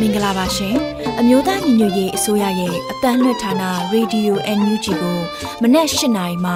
[0.00, 0.76] မင်္ဂလာပါရှင်
[1.20, 3.52] အမျိုးသားညီညွတ်ရေးအစိုးရရဲ့အတန်းလွှတ်ဌာန
[3.94, 5.18] Radio NUG ကို
[5.62, 6.54] မနေ့၈နိုင်မှ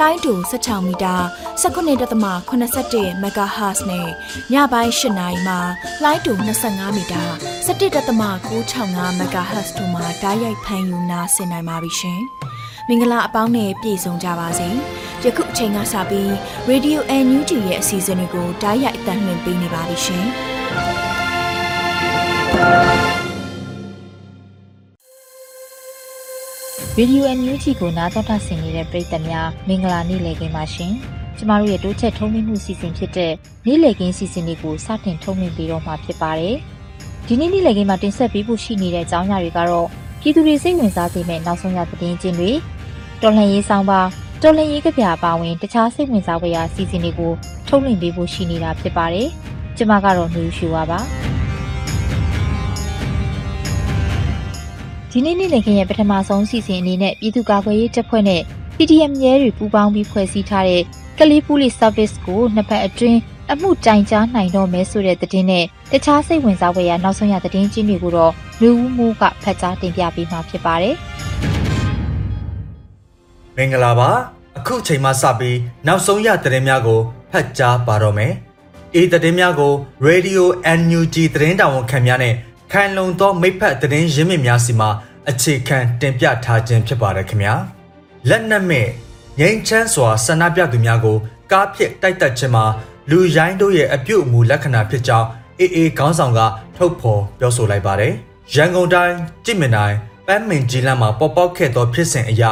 [0.00, 1.14] လိုင်းတူ16မီတာ
[1.62, 4.08] 19.87 MHz နဲ့
[4.52, 5.54] ညပိုင်း၈နိုင်မှ
[6.04, 6.32] လိုင်းတူ
[6.64, 7.22] 25မီတာ
[7.66, 12.20] 17.665 MHz တို့မှာဓာတ်ရိုက်ဖမ်းယူနာဆင်နိုင်ပါပြီရှင်
[12.88, 14.68] မင်္ဂလာအပေါင်းနဲ့ပြည့်စုံကြပါစေ
[15.24, 16.30] ယခုအချိန်ကစပြီး
[16.70, 20.26] Radio NUG ရဲ့အစီအစဉ်လေးကိုဓာတ်ရိုက်အတန်းလွှင့်ပေးနေပါပြီရှင်
[26.96, 30.92] ရေဒီယိုအန်ယူဂျီကိုနားတော်တာဆင်နေတဲ့ပရိသတ်များမင်္ဂလာနေ့လည်ခင်းပါရှင်။
[31.36, 33.32] ကျမတို့ရဲ့တိုးချက်ထုံးမြင့်မှုစီစဉ်ဖြစ်တဲ့
[33.66, 36.56] နေ့လည်ခင်းစီစဉ်လေးကိုစတင်ထုံးမြင့်ပေးတော့မှာဖြစ်ပါတယ်။
[37.26, 39.86] ဒီနေ့နေ့လည်ခင်းမှာတင်ဆက်ပေးဖို့ရှိနေတဲ့အကြောင်းအရာတွေကတော့
[40.20, 42.52] ပြည်သူတွေစိတ်ဝင်စားစေမယ့်နောက်ဆုံးရသတင်းချင်းတွေ
[43.22, 44.00] တော်လှန်ရေးဆောင်ပါ
[44.42, 47.32] တော်လှန်ရေးကြပြအပါဝင်တခြားစိတ်ဝင်စားဖွယ်ရာစီစဉ်တွေကို
[47.68, 49.28] ထုတ်လွှင့်ပေးဖို့ရှိနေတာဖြစ်ပါတယ်။
[49.76, 51.00] ကျမကတော့နှူးရှူပါပါ။
[55.12, 58.42] ဒီနေ့နေ့လည်ခင်းရဲ့ပထမဆုံးစီစဉ်အနေနဲ့ပြည်သူ့ကာကွယ်ရေးတပ်ဖွဲ့နဲ့
[58.76, 60.82] CDM ရဲတွေပူးပေါင်းပြီးဖွဲ့စည်းထားတဲ့
[61.18, 63.20] ကလေး Police Service ကိုနှစ်ဖက်အတွင်း
[63.52, 70.94] အမှုတိုင်ကြားနိုင်တော့မဲဆိုတဲ့သတင်းနဲ့တခြားစိတ်ဝင်စားဖွယ်ရာနောက်ဆုံးရသတင်းချင်းတွေကိုတော့လူဦးမှုကဖတ်ကြားတင်ပြပေးမှာဖြစ်ပါတယ်
[73.56, 74.10] မင်္ဂလာပါ
[74.58, 77.00] အခုချိန်မှစပြီးနောက်ဆုံးရသတင်းများကို
[77.32, 78.32] ဖတ်ကြားပါတော့မယ်
[78.94, 79.72] အေးသတင်းများကို
[80.08, 80.42] Radio
[80.78, 82.34] NUG သတင်းတာဝန်ခံများနဲ့
[82.72, 84.86] ခိုင်လုံသောမိဖက်သတင်းရင်းမြစ်များစီမှ
[85.30, 87.54] အခြေခံတင်ပြထားခြင်းဖြစ်ပါတယ်ခင်ဗျာ
[88.28, 88.88] လက်နက်မဲ့
[89.38, 91.16] ငိမ့်ချမ်းစွာဆန္ဒပြသူများကို
[91.52, 92.64] ကားဖြစ်တိုက်တက်ခြင်းမှာ
[93.10, 95.28] လူရိုင်းတို့ရဲ့အပြုတ်အမူလက္ခဏာဖြစ်ကြောင်း
[95.60, 96.40] အေးအေးခေါင်းဆောင်က
[96.76, 98.12] ထုတ်ဖော်ပြောဆိုလိုက်ပါတယ်
[98.54, 102.42] ရန်ကုန်တိုင်းကြည်မြင်တိုင်းပန်းမင်ကြီးလမ်းမှာပေါ်ပေါက်ခဲ့သောဖြစ်စဉ်အရ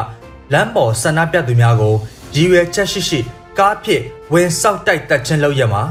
[0.53, 1.95] လမ်းပေါ်ဆန္ဒပြသူများကို
[2.35, 3.21] ရည်ရွယ်ချက်ရှိရှိ
[3.59, 4.03] ကားဖြစ်
[4.33, 5.83] ဝင်ဆောက်တိုက်တက်ခြင်းလုပ်ရမှာ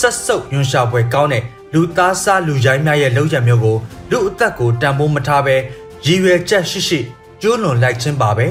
[0.00, 3.76] ဆက်စုပ်ယွန်ရှာပွဲကောင်းတဲ့ လူသားစားလူရိုင်းများရဲ့လောက်ရမျိုးကို
[4.10, 5.56] လူအသက်ကိုတန်ဖိုးမထားဘဲ
[6.06, 7.00] ရည်ရွယ်ချက်ရှိရှိ
[7.42, 8.46] ကျိုးလွန်လိုက်ခြင်းပါပဲ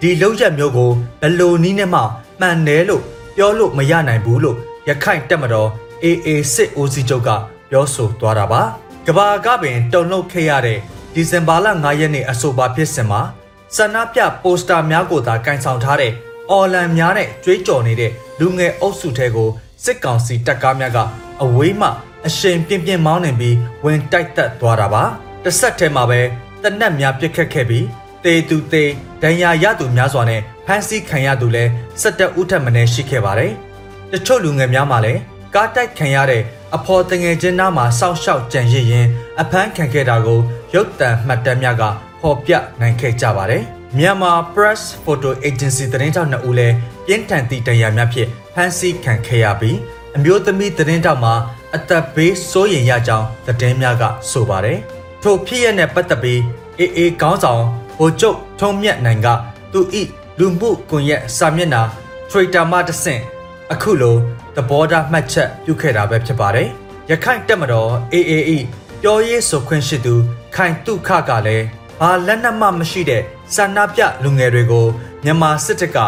[0.00, 0.90] ဒီလောက်ရမျိုးကို
[1.20, 2.00] ဘယ်လိုနည်းနဲ့မှ
[2.40, 3.02] မှန်တယ်လို့
[3.36, 4.56] ပြောလို့မရနိုင်ဘူးလို့
[4.88, 5.68] ရခိုင်တက်မတော်
[6.04, 7.30] AA စစ်ဦးစီးချုပ်က
[7.70, 8.62] ပြောဆိုသွားတာပါ
[9.06, 10.78] ကဘာကပင်တုံလှုပ်ခဲ့ရတဲ့
[11.14, 13.20] ဒီဇင်ဘာလ9ရက်နေ့အဆိုပါဖြစ်စဉ်မှာ
[13.76, 16.12] ဆန္ဒပြပိုစတာများကိုသာကင်ဆောင်ထားတဲ့
[16.50, 19.48] အော်လန်များနဲ့ကြွေးကြော်နေတဲ့လူငယ်အုပ်စုထဲကို
[19.84, 20.98] စစ်ကောင်စီတပ်ကားများက
[21.42, 21.88] အဝေးမှ
[22.26, 25.04] အရှိန်ပြင်းပြင်းမောင်းနေပြီးဝင်တိုက်တက်သွားတာပါ
[25.44, 26.20] တစ်ဆက်တည်းမှာပဲ
[26.62, 27.86] တနက်များပြစ်ခတ်ခဲ့ပြီး
[28.24, 28.84] တေသူတေ
[29.22, 31.70] ဒဏ်ရာရသူများစွာနဲ့ဖမ်းဆီးခံရသူလည်း
[32.02, 33.52] ၁၁ဦးထက်မနည်းရှိခဲ့ပါတယ်
[34.12, 35.20] တချို့လူငယ်များမှာလည်း
[35.54, 36.42] ကားတိုက်ခံရတဲ့
[36.76, 39.06] အဖော်တငယ်ချင်းသားမှာစောင့်ရှောက်ကြံရစ်ရင်
[39.40, 40.40] အဖမ်းခံခဲ့တာကို
[40.74, 41.82] ရုပ်တံမှတ်တမ်းများက
[42.20, 43.62] ဖော်ပြနိုင်ခဲ့ကြပါတယ်
[43.98, 46.74] မြန်မာ Press Photo Agency သတင်းထောက်နှစ်ဦးလည်း
[47.06, 49.78] ပြင်းထန်သည့်တရားများဖြင့်ဖမ်းဆီးခံခဲ့ရပြီး
[50.16, 51.34] အမျိုးသမီးသတင်းထောက်မှာ
[51.76, 54.78] အသက်ဘေးစိုးရိမ်ရကြောင်းသတင်းများကဆိုပါတယ်။
[55.22, 56.42] ထိုဖြစ်ရတဲ့ပတ်သက်ပြီး
[56.78, 57.62] အေအေကောင်းဆောင်
[57.98, 59.28] ဗိုလ်ချုပ်ထုံးမြတ်နိုင်က
[59.72, 60.02] သူဤ
[60.38, 61.82] လူမှုကွန်ရက်စာမျက်နှာ
[62.30, 63.22] Twitter မှာတဆင့်
[63.72, 64.16] အခုလို
[64.56, 66.68] သဘောထားမှတ်ချက်ပြုခဲ့တာပဲဖြစ်ပါတယ်။
[67.10, 68.58] ရခိုင်တက်မတော် AAE
[69.02, 70.14] ပြောရေးဆိုခွင့်ရှိသူ
[70.54, 71.66] ခိုင်တုခကလည်း
[72.00, 73.22] ဘာလက်နက်မှမရှိတဲ့
[73.54, 74.86] ဆန္ဒပြလူငယ်တွေကို
[75.24, 75.98] မြန်မာစစ်တပ်က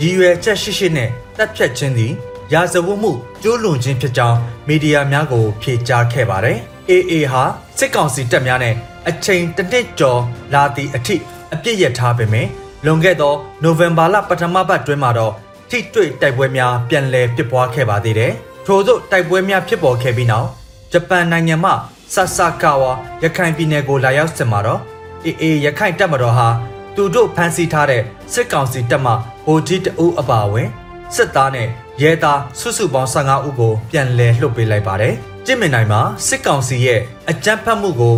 [0.00, 2.12] ရည်ရွယ်ချက်ရှိရှိနဲ့တပ်ဖြတ်ခြင်းသည်
[2.52, 3.12] ရာဇဝတ်မှု
[3.42, 6.58] ကျိုးလွန်ခြင်းဖြစ်ကြောင်းမီဒီယာများကို ဖြေကြားခဲ့ပါတယ်။
[6.90, 7.42] AA ဟာ
[7.78, 8.74] စစ်ကောင်စီတပ်များနဲ့
[9.08, 10.20] အချိန်တစ်နှစ်ကျော်
[10.54, 11.16] လာသည့်အထိ
[11.54, 12.48] အပြစ်ရထားပေမယ့်
[12.84, 15.32] လွန်ခဲ့သောနိုဝင်ဘာလပထမပတ်တွင်မှာတော့
[15.70, 18.32] ထိတွေ့တိုက်ပွဲများပြန်လည်ဖြစ်ပွားခဲ့ပါသေးတယ်။
[18.66, 20.48] ထို့သောတိုက်ပွဲများဖြစ်ပေါ်ခဲ့ပြီးနောက်
[20.92, 21.72] ဂျပန်နိုင်ငံမှ
[22.14, 22.92] ဆာဆာကာဝါ
[23.22, 24.80] ရခိုင်ပြည်နယ်ကိုလာရောက်စင်မှာတော့
[25.26, 26.48] AA ရခိုင်တပ်မတော်ဟာ
[26.96, 28.02] သူတို့ဖမ်းဆီးထားတဲ့
[28.32, 29.12] စစ်ကောင်စီတပ်မှ
[29.46, 30.68] ဗိုလ်ကြီးတအုပ်အပါအဝင်
[31.14, 31.68] စစ်သားနဲ့
[32.02, 35.14] ရဲသားစုစုပေါင်း15ဦးကိုပြန်လည်လွှတ်ပေးလိုက်ပါတယ်။
[35.46, 37.00] ကြစ်မင်နိုင်မှာစစ်ကောင်စီရဲ့
[37.30, 38.16] အကြမ်းဖက်မှုကို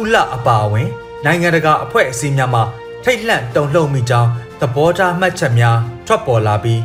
[0.00, 0.88] ဥလအပါအဝင်
[1.24, 2.60] နိုင်ငံတကာအဖွဲ့အစည်းများမှ
[3.04, 4.30] ထိတ်လန့်တုန်လှုပ်မိကြောင်း
[4.60, 6.80] သဘောထားမှတ်ချက်များထွက်ပေါ်လာပြီး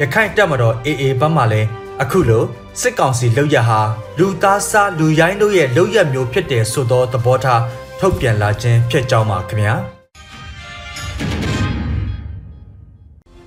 [0.00, 1.68] ရခိုင်တပ်မတော် AA ဘက်မှလည်း
[2.02, 2.44] အခုလို
[2.80, 3.80] စစ်ကောင်စီလုပ်ရဟာ
[4.18, 7.62] လူသားစားလူရိုင်းတို့ရဲ့လုပ်ရမျိုးဖြစ်တယ်ဆိုသောသဘောထား
[8.00, 9.99] ထုတ်ပြန်လာခြင်းဖြစ်ကြောင်းပါခင်ဗျာ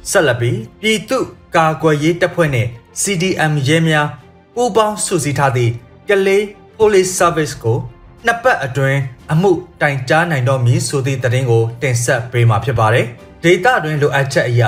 [0.09, 2.67] ဆက်လက်ပြီးပြည်သူ့ကာကွယ်ရေးတပ်ဖွဲ့နဲ့
[3.01, 4.07] CDM ရဲများ
[4.55, 5.71] ပူးပေါင်းစုစည်းထားသည့်
[6.09, 6.43] ကလေး
[6.77, 7.77] Police Service ကို
[8.25, 8.99] နှစ်ပတ်အတွင်း
[9.33, 9.51] အမှု
[9.81, 13.05] တိုင်ကြားနိုင်တော့မည်ဆိုသည့်သတင်းကိုတင်ဆက်ပေးမှာဖြစ်ပါတယ်။
[13.43, 14.63] ဒေတာတွင်လိုအပ်ချက်အရ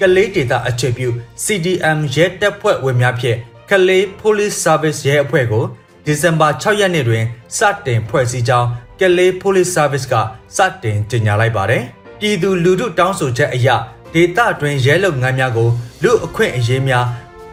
[0.00, 1.08] ကလေးဒေတာအခြေပြု
[1.44, 3.38] CDM ရဲတပ်ဖွဲ့ဝင်များဖြင့်
[3.70, 5.64] ကလေး Police Service ရဲအဖွဲ့ကို
[6.04, 7.24] ဒီဇင်ဘာ6ရက်နေ့တွင်
[7.56, 8.68] စတင်ဖွဲ့စည်းကြောင်း
[9.00, 10.14] ကလေး Police Service က
[10.56, 11.82] စတင်ကြေညာလိုက်ပါတယ်။
[12.20, 13.68] ပြည်သူလူထုတောင်းဆိုချက်အရ
[14.14, 15.68] ဒေတာတွင်ရဲလုပ်ငန်းများကို
[16.02, 17.06] လူအခွင့်အရေးများ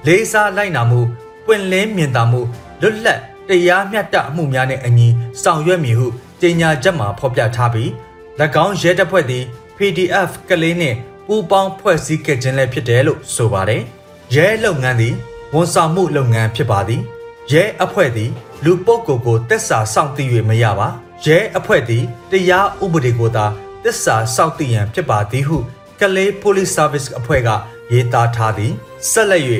[0.05, 0.99] လေးစားလိုက်နာမှု
[1.45, 2.41] ပွင့်လင်းမြင်သာမှု
[2.81, 3.19] လွတ်လပ်
[3.49, 5.07] တရားမျှတမှုများနဲ့အညီ
[5.41, 6.07] ဆောင်ရွက်မည်ဟု
[6.41, 7.89] ကြေညာချက်မှာဖော်ပြထားပြီး၎
[8.65, 9.43] င်းရဲတပ်ဖွဲ့သည်
[9.77, 13.81] PDF ကလေးနှင့်ပူးပေါင်းဖွဲ့စည်းခဲ့ခြင်းလည်းဖြစ်တယ်လို့ဆိုပါတယ်။
[14.35, 15.15] ရဲလုပ်ငန်းသည်
[15.53, 17.01] ဝန်ဆောင်မှုလုပ်ငန်းဖြစ်ပါသည်။
[17.51, 18.31] ရဲအဖွဲ့သည်
[18.63, 20.87] လူပုဂ္ဂိုလ်ကိုတက်စာစောင့်သိ၍မရပါ။
[21.25, 23.45] ရဲအဖွဲ့သည်တရားဥပဒေကိုသာ
[23.83, 25.57] တက်စာစောင့်သိရန်ဖြစ်ပါသည်ဟု
[25.99, 27.49] ကလေး Police Service အဖွဲ့က
[27.91, 28.73] ရေးသားထားသည်
[29.11, 29.43] ဆက်လက်၍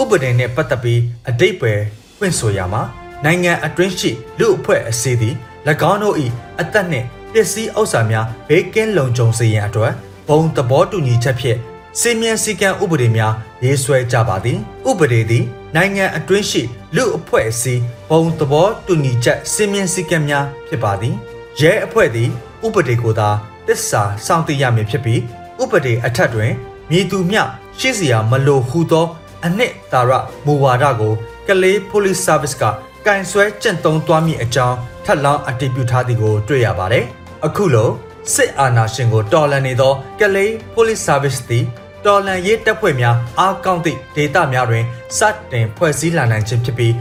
[0.00, 1.72] ဥပဒေနှင့်ပတ်သက်ပြီးအတိတ်ပဲ
[2.18, 2.82] ဖွင့်ဆိုရမှာ
[3.24, 5.34] နိုင်ငံအတွင်းရှိလူအဖွဲ့အစည်းသည်၎
[5.90, 6.16] င်းတို့၏
[6.60, 9.92] အသက်နှင့်ပစ္စည်းဥစ္စာများဘေးကင်းလုံခြုံစေရန်အတွက်
[10.28, 11.58] ဘုံသဘောတူညီချက်ဖြင့်
[12.00, 13.34] စီမံစည်းကမ်းဥပဒေများ
[13.64, 14.58] ရေးဆွဲကြပါသည်
[14.90, 15.44] ဥပဒေသည်
[15.76, 16.62] နိုင်ငံအတွင်းရှိ
[16.96, 21.14] လူအဖွဲ့အစည်းဘုံသဘောတူညီချက်စီမံစည်းကမ်းများဖြစ်ပါသည်
[21.60, 22.30] ရဲအဖွဲ့သည်
[22.66, 23.28] ဥပဒေကိုသာ
[23.68, 25.20] တစ္ဆာစောင့်သိရမည်ဖြစ်ပြီး
[25.62, 26.52] ဥပဒေအထက်တွင်
[26.90, 27.42] မည်သူမျှ
[27.78, 29.06] ရှိစရာမလိုဟုသော
[29.46, 30.10] အနှစ်သာရ
[30.46, 31.12] မူဝါဒကို
[31.48, 32.64] ကလေး Police Service က
[33.06, 37.04] ကင်ဆွဲကျင့်သုံးသွားမည့်အကြောင်းထပ်လောင်းအတည်ပြုထားသည်ကိုတွေ့ရပါတယ်။
[37.46, 37.90] အခုလို
[38.34, 41.64] စစ်အာဏာရှင်ကိုတော်လှန်နေသောကလေး Police Service သည်
[42.06, 44.84] တော်လှန်ရေးတပ်ဖွဲ့များအားကောင်းသည့်ဒေသများတွင်
[45.18, 45.20] စ
[45.52, 46.94] တင်ဖွဲ့စည်းလာနိုင်ခြင်းဖြစ်ပြီး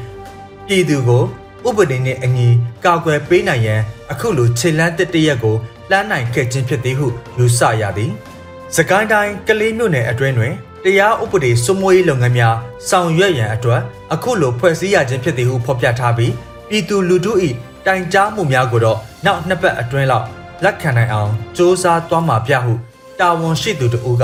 [0.67, 1.23] ပြည်သူကို
[1.67, 2.49] ဥပဒေနှင့်အညီ
[2.85, 3.81] ကာကွယ်ပေးနိုင်ရန်
[4.11, 5.55] အခုလိုခြေလှမ်းတစ်တရက်ကို
[5.89, 7.07] လှမ်းနိုင်ခဲ့ခြင်းဖြစ်သည်ဟု
[7.37, 8.13] ယူဆရသည်။
[8.75, 10.53] စကိုင်းတိုင်းကလေးမြို့နယ်အတွင်းတွင်
[10.83, 12.55] တရားဥပဒေစိုးမိုးရေးလုပ်ငန်းများ
[12.89, 13.81] ဆောင်ရွက်ရန်အတွက်
[14.13, 16.33] အခုလိုဖွဲ့စည်းရခြင်းဖြစ်သည်ဟုဖော်ပြထားပြီး
[16.69, 17.33] ပြည်သူလူထု၏
[17.85, 20.25] တိုင်ကြားမှုများကိုတော့နောက်နှစ်ပတ်အတွင်းလောက်
[20.63, 22.73] လက်ခံနိုင်အောင်စ조사သွားမှာပြဟု
[23.19, 24.23] တာဝန်ရှိသူတို့က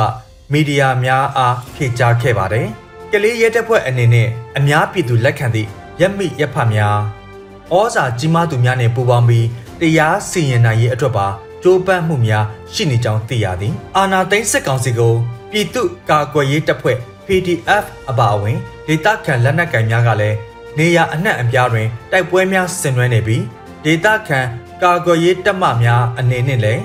[0.51, 2.67] မီဒီယာများအားဖြေကြားခဲ့ပါတယ်။
[3.11, 4.27] ကလေးရဲတပ်ဖွဲ့အနေနဲ့
[4.57, 5.67] အများပြည်သူလက်ခံသည့်
[6.01, 6.97] ရက်မိရက်ဖတ်များ
[7.73, 9.47] ဩဇာကြီးမားသူများနဲ့ပူးပေါင်းပြီး
[9.81, 11.27] တရားစီရင်နိုင်ရေးအတွက်ပါ
[11.63, 15.13] ကြိုးပမ်းမှုများရှိနေကြောင်းသိရသည်။အာနာသိန်းစစ်ကောင်စီကို
[15.51, 18.57] ပြည်သူ့ကာကွယ်ရေးတပ်ဖွဲ့ PDF အပါအဝင်
[18.88, 20.38] ဒေသခံလက်နက်ကိုင်များကလည်း
[20.77, 23.44] နေရအနှံ့အပြားတွင်တိုက်ပွဲများဆင်နွှဲနေပြီး
[23.86, 24.39] ဒေသခံ
[24.83, 26.83] ကာကွယ်ရေးတပ်မများအနေနဲ့လည်း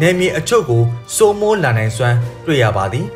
[0.00, 0.82] နေမြေအချို့ကို
[1.16, 2.16] စိုးမိုးလာနိုင်စွမ်း
[2.46, 3.06] တွေ့ရပါသည်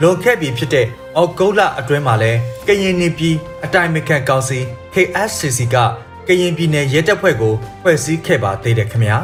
[0.00, 0.86] လွန်ခဲ့ပြီဖြစ်တဲ့
[1.16, 4.58] အော်ဂုတ်လအတွင်းမှာလည်းကရင်နေပြည်အတိုင်းမကန်ကောင်စီ
[4.94, 5.76] KSCC က
[6.26, 9.18] ကရင်ပြည်နယ်ရဲတပ်ဖွဲ့ကိုဖွဲ့စည်းခဲ့ပါသေးတယ်ခင်ဗျာ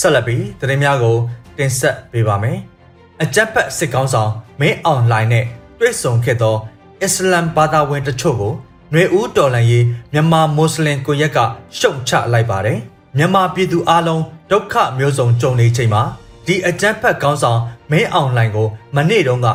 [0.00, 1.16] ဆက်လက်ပြီးသတင်းများကို
[1.58, 2.58] တင်ဆက်ပေးပါမယ်။
[3.22, 4.30] အကြက်ဖက်စစ်ကောင်းဆောင်
[4.60, 5.44] မင်းအွန်လိုင်းနဲ့
[5.78, 6.56] တွေ့ဆုံခဲ့သော
[7.02, 8.52] အစ္စလမ်ဘာသာဝင်တချို့ကို
[8.90, 11.38] ຫນွေဦးတော်လန်ရေးမြန်မာမွတ်စလင်ကိုရက်က
[11.78, 12.78] ရှုံချလိုက်ပါတယ်။
[13.16, 16.02] မြန်မာပြည်သူအလုံးဒုက္ခမျိုးစုံကြုံနေချိန်မှာ
[16.46, 19.46] ဒီအကြက်ဖက်ကောင်းဆောင်မင်းအွန်လိုင်းကိုမနေ့တုန်းက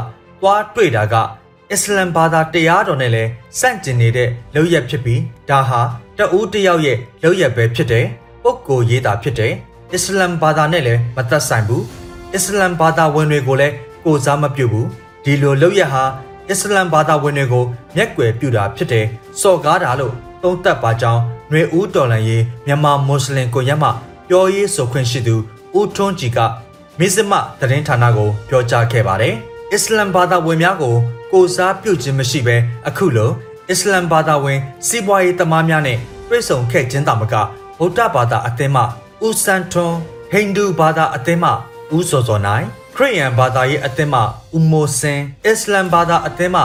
[0.42, 1.16] တွားတွေ့တာက
[1.72, 3.30] အစ္စလမ်ဘာသာတရားတော်နဲ့လည်း
[3.60, 5.82] စန့်ကျင်နေတဲ့လောက်ရက်ဖြစ်ပြီးဒါဟာ
[6.18, 8.06] တဦးတယောက်ရဲ့လောက်ရက်ပဲဖြစ်တယ်။
[8.44, 9.54] ပုဂ္ဂိုလ်ရေးတာဖြစ်တယ်။
[9.94, 11.84] အစ္စလမ်ဘာသာနဲ့လည်းမသက်ဆိုင်ဘူး
[12.34, 13.74] အစ္စလမ်ဘာသာဝင်တွေကိုလည်း
[14.06, 14.88] ကိုစားမပြုတ်ဘူး
[15.24, 16.04] ဒီလိုလုပ်ရဟာ
[16.50, 19.06] အစ္စလမ်ဘာသာဝင်တွေကိုမျက်ကွယ်ပြုတာဖြစ်တယ်
[19.42, 23.90] စော်ကားတာလို့သုံးသပ်ပါကြောင်းຫນွေဦးတော်လန်ရေးမြန်မာမွတ်စလင်ကိုရက်မှ
[24.30, 25.36] ပြောရေးဆိုခွင့်ရှိသူ
[25.78, 26.40] ဦးထွန်းကြည်က
[27.00, 29.36] မစ္စမသတင်းဌာနကိုပြောကြားခဲ့ပါတယ်
[29.72, 30.96] အစ္စလမ်ဘာသာဝင်များကို
[31.32, 32.56] ကိုစားပြုတ်ခြင်းမရှိဘဲ
[32.88, 33.32] အခုလို
[33.70, 35.98] အစ္စလမ်ဘာသာဝင် စီးပွားရေးသမားများနဲ့
[36.30, 37.34] တွေ့ဆုံခဲ့ခြင်းတာမက
[37.80, 38.84] ဗုဒ္ဓဘာသာအသင်းမှ
[39.28, 39.98] ဦးစန်ထွန်း
[40.32, 41.52] ဟိန္ဒူဘာသာအသင်းမှ
[41.96, 42.66] ဦးစောစောနိုင်
[42.96, 44.20] ခရစ်ယာန်ဘာသာရေးအသင်းမှ
[44.56, 46.62] ဦးမိုးစင်အစ္စလမ်ဘာသာအသင်းမှ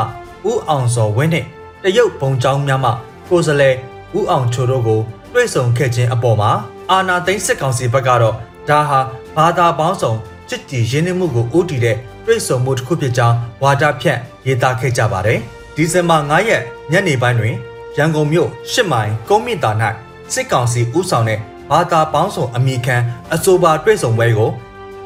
[0.50, 1.44] ဦးအောင်စောဝင်းနဲ့
[1.82, 2.90] တရုတ်ဘုံကျောင်းများမှ
[3.28, 3.70] ကိုယ်စလဲ
[4.16, 5.00] ဦးအောင်ချိုတို့ကို
[5.32, 6.50] တွေ့ဆုံခဲ့ခြင်းအပေါ်မှာ
[6.90, 8.34] အာနာသိန်းစစ်ကောင်စီဘက်ကတော့
[8.68, 9.00] ဒါဟာ
[9.36, 10.12] ဘာသာပေါင်းစုံ
[10.48, 11.96] ချစ်ကြည်ရင်းနှီးမှုကိုဦးတည်တဲ့
[12.26, 15.38] တွေ့ဆုံမှုတစ်ခုဖြစ်ကြောင်းဝါဒဖြန့်ရေးသားခဲ့ကြပါတယ်
[15.74, 16.62] ဒီဇင်ဘာ9ရက်
[16.92, 17.54] ညနေပိုင်းတွင်
[17.96, 19.70] ရန်ကုန်မြို့ရှစ်မိုင်ကုန်းမြင့်တာ၌
[20.32, 22.96] စစ်ကောင်စီဦးဆောင်တဲ့ ဘာသာပေါင်းစုံအမိခံ
[23.34, 24.50] အဆိုပါတွေ့ဆုံပွဲကို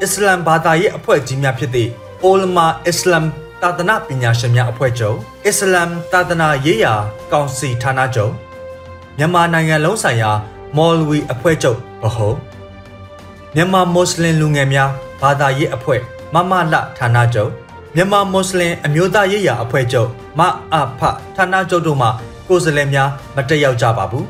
[0.01, 1.89] အစ္စလမ်ဘာသာရေးအဖွဲ့ကြီးများဖြစ်သည့်
[2.23, 3.25] အိုလမာအစ္စလမ်
[3.61, 6.93] သာသနာပညာရှင်များအဖွဲ့ချုပ်အစ္စလမ်သာသနာရေးရာ
[7.31, 8.33] ကောင်စီဌာနချုပ်
[9.17, 10.31] မြန်မာနိုင်ငံလုံးဆိုင်ရာ
[10.77, 12.33] မော်လဝီအဖွဲ့ချုပ်ဗဟို
[13.55, 14.89] မြန်မာမွတ်စလင်လူငယ်များ
[15.21, 16.01] ဘာသာရေးအဖွဲ့
[16.33, 17.51] မမလဌာနချုပ်
[17.95, 20.41] မြန်မာမွတ်စလင်အမျိုးသားရေးရာအဖွဲ့ချုပ်မ
[20.73, 21.01] အဖ
[21.35, 22.07] ဌာနချုပ်တို့မှ
[22.47, 24.25] ကိုယ်စားလှယ်များမတက်ရောက်ကြပါဘူး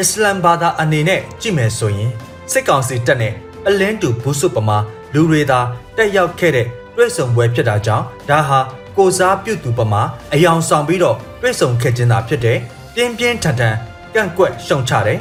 [0.00, 2.10] အစ္စလမ်ဘာသာအနေနဲ့ကြည့်မယ်ဆိုရင်
[2.52, 3.34] စစ်ကောင်စီတပ်နဲ့
[3.66, 4.78] အလင်းတူဘူးစုပမာ
[5.14, 5.60] လူတွေသာ
[5.96, 8.60] တက်ရောက်ခဲ့တဲ့တွဲဆုံပွဲဖြစ်တာကြောင့်ဒါဟာ
[8.96, 10.02] ကိုစားပြုတ်သူပမာ
[10.34, 12.58] အယောင်ဆောင်ပြီးတော့တွဲဆုံခဲ့ခြင်းသာဖြစ်တယ်
[12.94, 13.76] ပြင်းပြင်းထန်ထန်
[14.14, 15.18] ကန့်ကွက်ရှုံချတယ်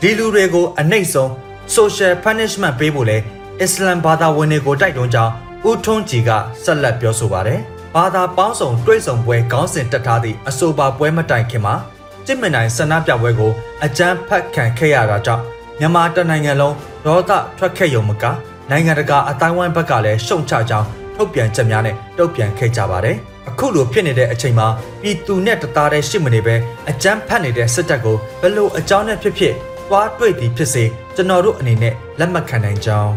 [0.00, 1.30] ဒီလူတွေကိုအနှိမ့်ဆုံး
[1.76, 3.16] social punishment ပေးဖို့လဲ
[3.60, 5.32] အစ္စလမ်ဘာသာဝင်တွေကိုတိုက်တွန်းကြောင်း
[5.68, 6.30] ဦးထွန်းကြည်က
[6.64, 7.60] ဆက်လက်ပြောဆိုပါတယ်
[7.94, 11.74] ဘာသာပေါင်းစုံတွဲဆောင်ပွဲခေါင်းစဉ်တက်ထားသည့်အဆိုပါပွဲမတိုင်ခင်မှာ
[12.30, 13.52] စစ်မင်တိုင်းဆန္ဒပြပွဲကို
[13.84, 15.42] အကြမ်းဖက်ခံခဲ့ရတာကြောင့်
[15.80, 18.24] မြန်မာတနိုင်ငံလုံးဒေါသထွက်ခဲ့ရုံမက
[18.70, 23.16] နိုင်ငံတကာအတိုင်းဝိုင်းဘက်ကလည်းရှုံချကြောင်းထုတ်ပြန်ချက်များနဲ့တုံ့ပြန်ခဲ့ကြပါတယ်။
[23.48, 24.66] အခုလိုဖြစ်နေတဲ့အချိန်မှာ
[25.02, 26.54] ပြည်သူနဲ့တသားတည်းရှိမနေပဲ
[26.90, 29.54] အကြမ်းဖက်နေတဲ့စစ်တပ်ကိုဘယ်လိုအကြောင်းနဲ့ဖြစ်ဖြစ်
[29.88, 33.12] သွားတွေ့သည်ဖြစ်စေကျွန်တော်တို့အနေနဲ့လက်မခံနိုင်ကြောင်း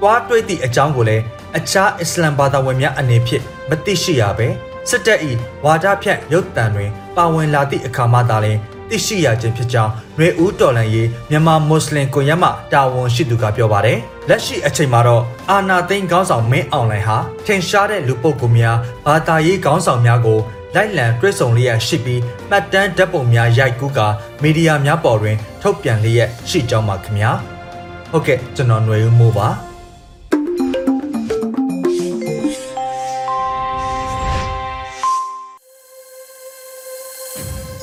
[0.00, 1.24] သွားတွေ့သည့်အကြောင်းကိုလည်း
[1.58, 4.48] အခြားအစ္စလမ်ဘာသာဝင်များအနေဖြင့်မသိရှိရပဲ
[4.90, 5.20] စစ်တပ်၏
[5.64, 17.16] ဝါဒဖြန့်ရုပ်သံတွင်ပါဝင်လာသည့်အခါမှသာလျှင်သိရှိရခြင်းဖြစ်ကြောင်းရွေဦးတော်လန်ရေးမြန်မာမွတ်စလင်ကွန်ရက်မှတာဝန်ရှိသူကပြောပါတယ်။လက်ရှိအချိန်မှာတော့အာနာသိန်းခေါင်းဆောင်မင်းအောင်လှိုင်ဟာ
[17.46, 20.38] ထင်ရှားတဲ့လူပုဂ္ဂိုလ်များဘာသာရေးခေါင်းဆောင်များကို
[20.74, 22.20] လိုက်လံတွဲဆောင်လျက်ရှိပြီး
[22.50, 24.06] မှတ်တမ်းဓာတ်ပုံများရိုက်ကူးကာ
[24.42, 27.30] မီဒီယာများပေါ်တွင်ထုတ်ပြန်လျက်ရှိကြောင်းပါခင်ဗျာ။
[28.10, 29.48] ဟုတ်ကဲ့ကျွန်တော်ຫນွေဦးမိုးပါ။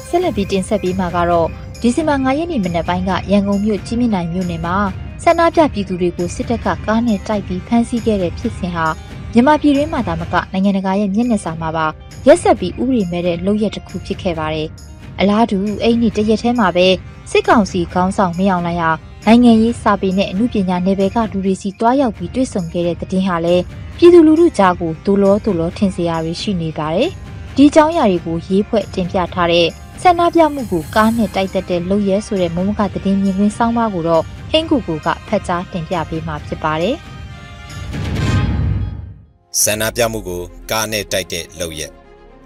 [0.10, 1.48] ဆက်လက်ပြီးတင်ဆက်ပေးမှာကတော့
[1.82, 4.78] ဒီဇင်ဘာ9ရက်နေ့မနက်ပိုင်းကရန်ကုန်မြို့ကြီးမြင့်နိုင်မြို့နယ်မှာ
[5.24, 8.86] ဆန္ဒပြပြည်သူတွေကိုစစ်တပ်ကကားနဲ့တိုက်ပြီးဖမ်းဆီးခဲ့တဲ့ဖြစ်စဉ်ဟာ
[9.34, 11.88] မြန်မာပြည်တွင်းမှာဒါမကနိုင်ငံတကာရဲ့မျက်နှာစာမှာပါ
[12.28, 14.68] ရက်ဆက်ပြီးဥပဒေမဲ့တဲ့လုပ်ရက်တစ်ခုဖြစ်ခဲ့ပါတယ်။
[15.20, 16.88] အလားတူအဲ့ဒီတရက်ထဲမှာပဲ
[17.32, 18.92] စစ်ကောင်စီခေါင်းဆောင်မင်းအောင်လှိုင်ဟာ
[19.26, 23.64] နိုင်ငံရေးစာပေနဲ့အမှုပညာနယ်ပယ်ကလူတွေစီတွားရောက်ပြီးတွေ့ဆုံခဲ့တဲ့တဲ့တင်ဟာလည်း
[23.98, 27.10] ပြည်သူလူထုကြားကိုဒိုလောဒိုလောထင်စရာတွေရှိနေပါတယ်။
[27.56, 29.68] ဒီအကြောင်းအရာတွေကိုရေးဖွဲ့တင်ပြထားတဲ့
[30.04, 36.96] ဆန္ဒပြမှုကိုကားနဲ့တိုက်သက်တဲ့လုပ်ရဲဆိုတဲ့မုံမကသတင်းမြင်ကွင်းဆောင်းပါးကိုတော့ဟင်းကူကူကဖတ်ကြားတင်ပြပေးမှာဖြစ်ပါတယ်
[39.64, 41.92] ဆန္ဒပြမှုကိုကားနဲ့တိုက်တဲ့လုပ်ရက်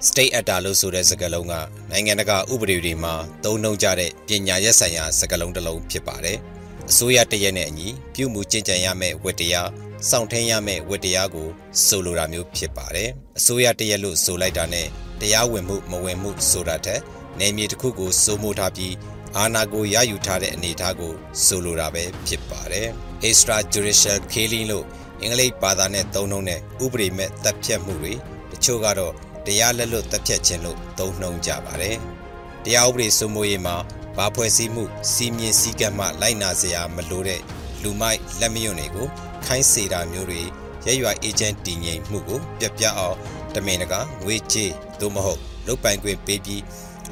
[0.08, 1.54] state actor လို့ဆိုတဲ့စကားလုံးက
[1.92, 6.38] နိုင်ငံတကာဥပဒေတွေမှာသုံးနှုန်းကြတဲ့ပညာရက်ဆိုင်ရာစကားလုံးတစ်လုံးဖြစ်ပါတယ်။
[6.90, 9.70] အစိုးရတရက်နဲ့အညီပြုမှုကျင့်ကြံရမယ့်ဝတ္တရား
[10.10, 11.48] စောင့်ထင်းရမယ့်ဝတ္တရားကို
[11.86, 14.88] ဆိုလိုတာမျိုးဖြစ်ပါတယ်။အစိုးရတရက်လို့ဆိုလိုက်တာနဲ့
[15.22, 17.02] တရားဝင်မှုမဝင်မှုဆိုတာထက်
[17.40, 18.96] နယ်မြေတစ်ခုကိုစိုးမိုးထားပြီး
[19.38, 21.14] အာဏာကိုရယူထားတဲ့အနေအထားကို
[21.46, 22.88] ဆိုလိုတာပဲဖြစ်ပါတယ်။
[23.28, 24.86] extrajudicial killing လို့
[25.22, 28.14] အင်္ဂလိပ်ဘာသာနဲ့သုံးနှုန်းတဲ့ဥပဒေမဲ့တပ်ဖြတ်မှုတွေ
[28.52, 29.14] တချို့ကတော့
[29.46, 31.98] တရားလက်လွတ်တပ်ဖြတ်ခြင်းလို့သုံးနှုန်းကြပါတယ်။
[32.64, 33.76] တရားဥပဒေစိုးမိုးရေးမှာ
[34.18, 34.84] ဘာဖွဲ့စည်းမှု
[35.14, 37.42] စီမင်းစည်းကမ်းမှလိုက်နာစရာမလိုတဲ့
[37.82, 39.08] လူမိုက်လက်မယွန့်တွေကို
[39.46, 40.42] ခိုင်းစေတာမျိုးတွေ
[40.86, 43.18] ရဲရွာအေဂျင့်တည်ငြိမ်မှုကိုပြပြအောင်
[43.56, 46.62] တမင်တကာငွေကြေးသို့မဟုတ်လုတ်ပိုင်ခွင့်ပေးပြီး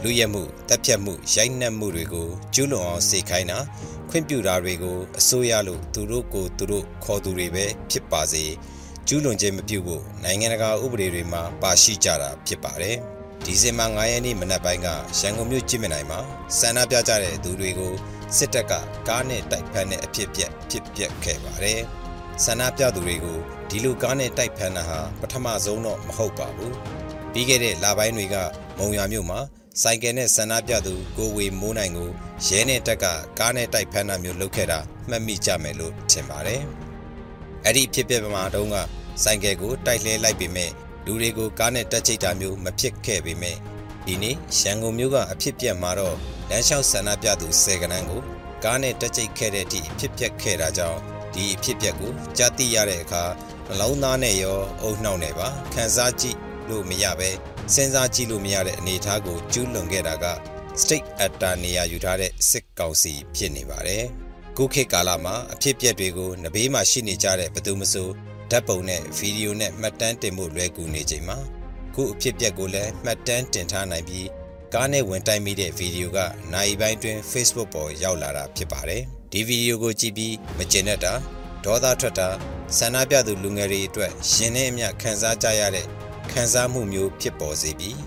[0.03, 3.59] လူရဲမှုတပ်ဖြတ်မှုရိုက်နှက်မှုတွေကိုကျူးလွန်အောင်စေခိုင်းတာ
[4.09, 8.43] ခွင့်ပြုတာတွေကိုအစိုးရလို့သူတို့ကိုသူတို့ခေါ်သူတွေပဲဖြစ်ပါစေ
[9.07, 12.97] ကျူးလွန်ခြင်းမပြုဖို့နိုင်ငံတကာဥပဒေတွေမှာပါရှိကြတာဖြစ်ပါတယ်
[13.45, 14.87] ဒီဇင်ဘာ9ရက်နေ့မနက်ပိုင်းက
[15.19, 16.19] ရန်ကုန်မြို့ကြည့်မြင်နိုင်မှာ
[16.59, 17.93] ဆန္ဒပြကြတဲ့သူတွေကို
[18.37, 18.73] စစ်တပ်က
[19.07, 21.81] ကားနဲ့တိုက်ဖမ်းတဲ့အဖြစ်ပြက်ဖြစ်ပျက်ခဲ့ပါတယ်
[22.43, 23.37] ဆန္ဒပြသူတွေကို
[23.69, 26.75] ဒီလိုကားနဲ့တိုက်ဖမ်းတာဟာပထမဆုံးတော့မဟုတ်ပါဘူး
[27.33, 28.35] ပြီးခဲ့တဲ့လပိုင်းတွေက
[28.77, 29.39] မုံရမြို့မှာ
[29.81, 32.09] ဆိုင်ကယ်နဲ့ဆန္ဒပြသူကိုဝေမိုးနိုင်ကို
[32.45, 33.05] ရဲနဲ့တက်က
[33.39, 36.61] ကားနဲ့တိုက်ဖမ်းတာမျိုးလုပ်ခဲ့တာမှတ်မိကြမယ်လို့ထင်ပါတယ်။
[37.65, 38.77] အဲ့ဒီဖြစ်ပျက်မှာတုန်းက
[39.23, 40.71] ဆိုင်ကယ်ကိုတိုက်လှဲလိုက်ပေမဲ့
[41.05, 43.57] လူတွေကိုကားနဲ့တက်ချိတ်တာမျိုးမဖြစ်ခဲ့ပေမဲ့
[44.05, 46.15] ဒီနေ့ရန်ကုန်မြို့ကအဖြစ်ပြက်မှာတော့
[46.49, 48.21] လမ်းလျှောက်ဆန္ဒပြသူ၁၀ကနန်းကို
[48.63, 50.99] ကားနဲ့တက်ချိတ်ခဲ့တဲ့အထိဖြစ်ပျက်ခဲ့တာကြောင့်
[51.33, 53.23] ဒီအဖြစ်ပျက်ကိုကြားသိရတဲ့အခါ
[53.67, 56.37] နှလုံးသားနဲ့ရောအုံနှောက်နဲ့ပါခံစားကြည့်
[56.69, 57.29] လို့မရပဲ
[57.73, 60.25] စဉ်းစားကြည့်လို့မရတဲ့အနေအထားကိုကျူးလွန်ခဲ့တာက
[60.81, 64.03] state actor နေရာယူထားတဲ့စစ်ကောင်စီဖြစ်နေပါတယ်။
[64.57, 68.09] ခုခေတ်ကာလမှာအဖြစ်အပျက်တွေကိုနဘေးမှာရှိနေကြတဲ့ဘသူမဆို
[68.51, 71.37] ဓာတ်ပုံနဲ့ဗီဒီယိုနဲ့မှတ်တမ်းတင်ဖို့လွယ်ကူနေချိန်မှာ
[71.95, 74.27] ခုအဖြစ်အပျက်ကိုလည်းမှတ်တမ်းတင်ထားနိုင်ပြီး
[74.73, 76.19] ကားနဲ့ဝင်တိုက်မိတဲ့ဗီဒီယိုက
[76.53, 81.13] နိုင်ပိုင်းတွင် Facebook ပေါ်ရောက်လာတာဖြစ်ပါတယ်။ဒီဗီဒီယိုကိုကြည့်ပြီးမကျင်တတ်တာ
[81.65, 82.29] ဒေါသထွက်တာ
[82.77, 85.85] ဆန္ဒပြသူလူငယ်တွေအတွက်ရင်ထဲအမျှခံစားကြရတဲ့
[86.31, 87.97] ခံစားမှုမျိုးဖြစ်ပေါ်စေပြီး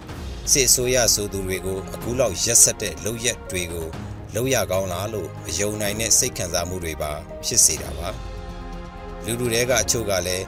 [0.53, 3.87] စစ်ဆိုးရဆိုသူတွေကိုအခုလောက်ရက်ဆက်တဲ့လုံရက်တွေကို
[4.35, 7.13] လုံရကောင်းလားလို့မယုံနိုင်တဲ့စိတ်ခံစားမှုတွေပါ
[7.47, 8.09] ဖြစ်စေတာပါ
[9.25, 10.45] လူလူတွေကအချို့ကလည်း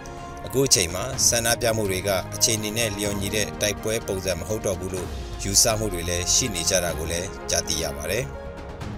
[0.46, 5.08] အခုအချိန်မှာဆန္ဒပြမှုတွေကအချိန်နေနဲ့လျော်ညီတဲ့တိုက်ပွဲပုံစံမဟုတ်တော့ဘူးလို့
[5.42, 8.24] ယူဆမှုတွေလည်းရှိနေကြတာကိုလည်းကြားသိရပါတယ်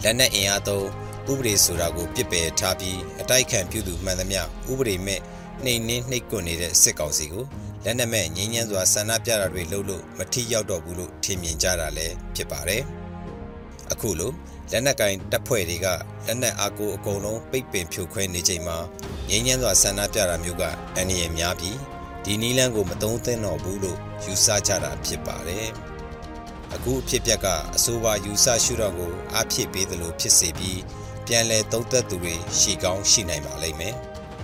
[0.03, 0.87] လက်နက်အင်အားသုံး
[1.31, 4.41] ဥပဒေဆိုတာကိုပြစ်ပယ်ထားပြီးအတိုက်ခံပြုသူမှန်သမျှ
[4.71, 5.21] ဥပဒေမဲ့
[5.65, 7.45] နှိမ်နှင်းနှိပ်ကွနေတဲ့စစ်ကောင်စီကို
[7.89, 12.83] လက်နက်မဲ့ငင်းညမ်းစွာဆန္ဒပြတာတွေလုပ်လို့မထိရောက်တော့ဘူးလို့ထင်မြင်ကြတာလည်းဖြစ်ပါတယ်။
[13.93, 14.33] အခုလို
[14.71, 15.87] လက်နက်ကင်တပ်ဖွဲ့တွေက
[16.27, 18.79] လက်နက်အားကိုအကုန်လုံးပိတ်ပင်ဖြိုခွဲနေချိန်မှာ
[19.29, 20.65] ငင်းညမ်းစွာဆန္ဒပြတာမျိုးက
[20.97, 21.79] အန္တရာယ်များပြီး
[22.25, 25.67] ဒီနီလန်းကိုမသုံးသင့်တော့ဘူးလို့ယူဆကြတာဖြစ်ပါတယ်။
[26.75, 30.81] အခုအဖြစ်အပျက်ကအဆိုပါယူဆရှုထောင့်ကိုအားဖြည့်ပေးသလိုဖြစ်စေပြီး
[31.27, 33.95] ပြန်လည်သုံးသပ်သူတွေရှိကောင်းရှိနိုင်ပါလိမ့်မယ်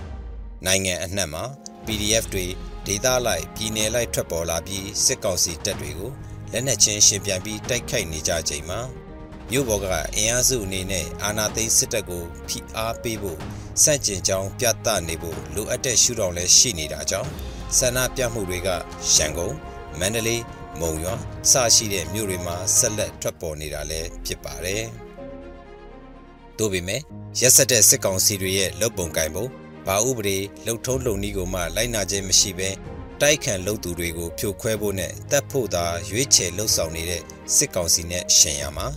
[0.65, 1.43] ။နိုင်ငံအနှံ့မှာ
[1.85, 2.47] PDF တွေ
[2.87, 6.11] ဒေသလိုက်ပြည်နယ်လိုက်ထွက်ပေါ်လာပြီးစစ်ကောင်စီတပ်တွေကို
[6.51, 8.79] လက်နက်ချင်းရှင်ပြန်ပြီးတိုက်ခိုက်နေကြချိန်မှာ
[9.51, 13.39] မြို့ပေါ်ကအင်အားစုအနေနဲ့အာဏာသိမ်းစစ်တပ်ကိုဖိအားပေးဖို့
[13.83, 17.29] စန့်ကျင်ကြောင်းပြသနေဖို့လိုအပ်တဲ့ရှုထောင့်လည်းရှိနေတာကြောင့်
[17.77, 18.69] ဆန္ဒပြမှုတွေက
[19.15, 19.55] ရန်ကုန်
[19.99, 20.43] မန္တလေး
[20.79, 21.15] မုံရွာ
[21.51, 24.83] စရှိတဲ့မြို့တွေမှာဆက်လက်ထွက်ပေါ်နေတာလည်းဖြစ်ပါတယ်။
[26.57, 27.01] သို့ပေမဲ့
[27.39, 29.45] ရက်စက်တဲ့စစ်ကောင်စီတွေရဲ့လုပ်ပုံကင်ပုံ
[29.87, 32.69] ဘာဥပဒေလှုပ်ထုံးလုံနည်းကိုမှလိုက်နာခြင်းမရှိဘဲ
[33.21, 37.21] တိုက်ခန့်လုပ်သူတွေကိုဖြိုခွဲဖို့နဲ့တပ်ဖို့သာရွေးချယ်လှုပ်ဆောင်နေတဲ့
[37.55, 38.87] စစ်ကောင်စီနဲ့ရှင်ရမှာ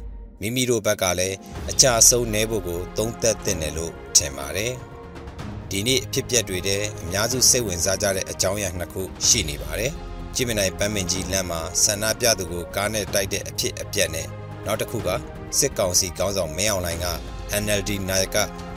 [0.40, 1.37] မိမိတို့ဘက်ကလည်း
[1.71, 4.73] အကြဆုံးနေဖို့ကိုသုံးသက်တဲ့တယ်လို့ထင်ပါတယ်။
[5.71, 9.93] ဒီနေ့အဖြစ်ပြက်တွေတဲ့အများစုစိတ်ဝင်စားကြတဲ့အကြောင်းအရာနှစ်ခုရှိနေပါတယ်။
[10.35, 14.26] ကြည်မနိုင်ပန်းမင်ကြီးလမ်းမှာဆန္ဒပြသူကိုကားနဲ့တိုက်တဲ့အဖြစ်အပျက်နဲ့
[14.66, 15.09] နောက်တစ်ခုက
[15.59, 17.07] စစ်ကောင်စီကောင်းဆောင်မင်းအောင်လှိုင်က
[17.62, 18.37] NLD နာယက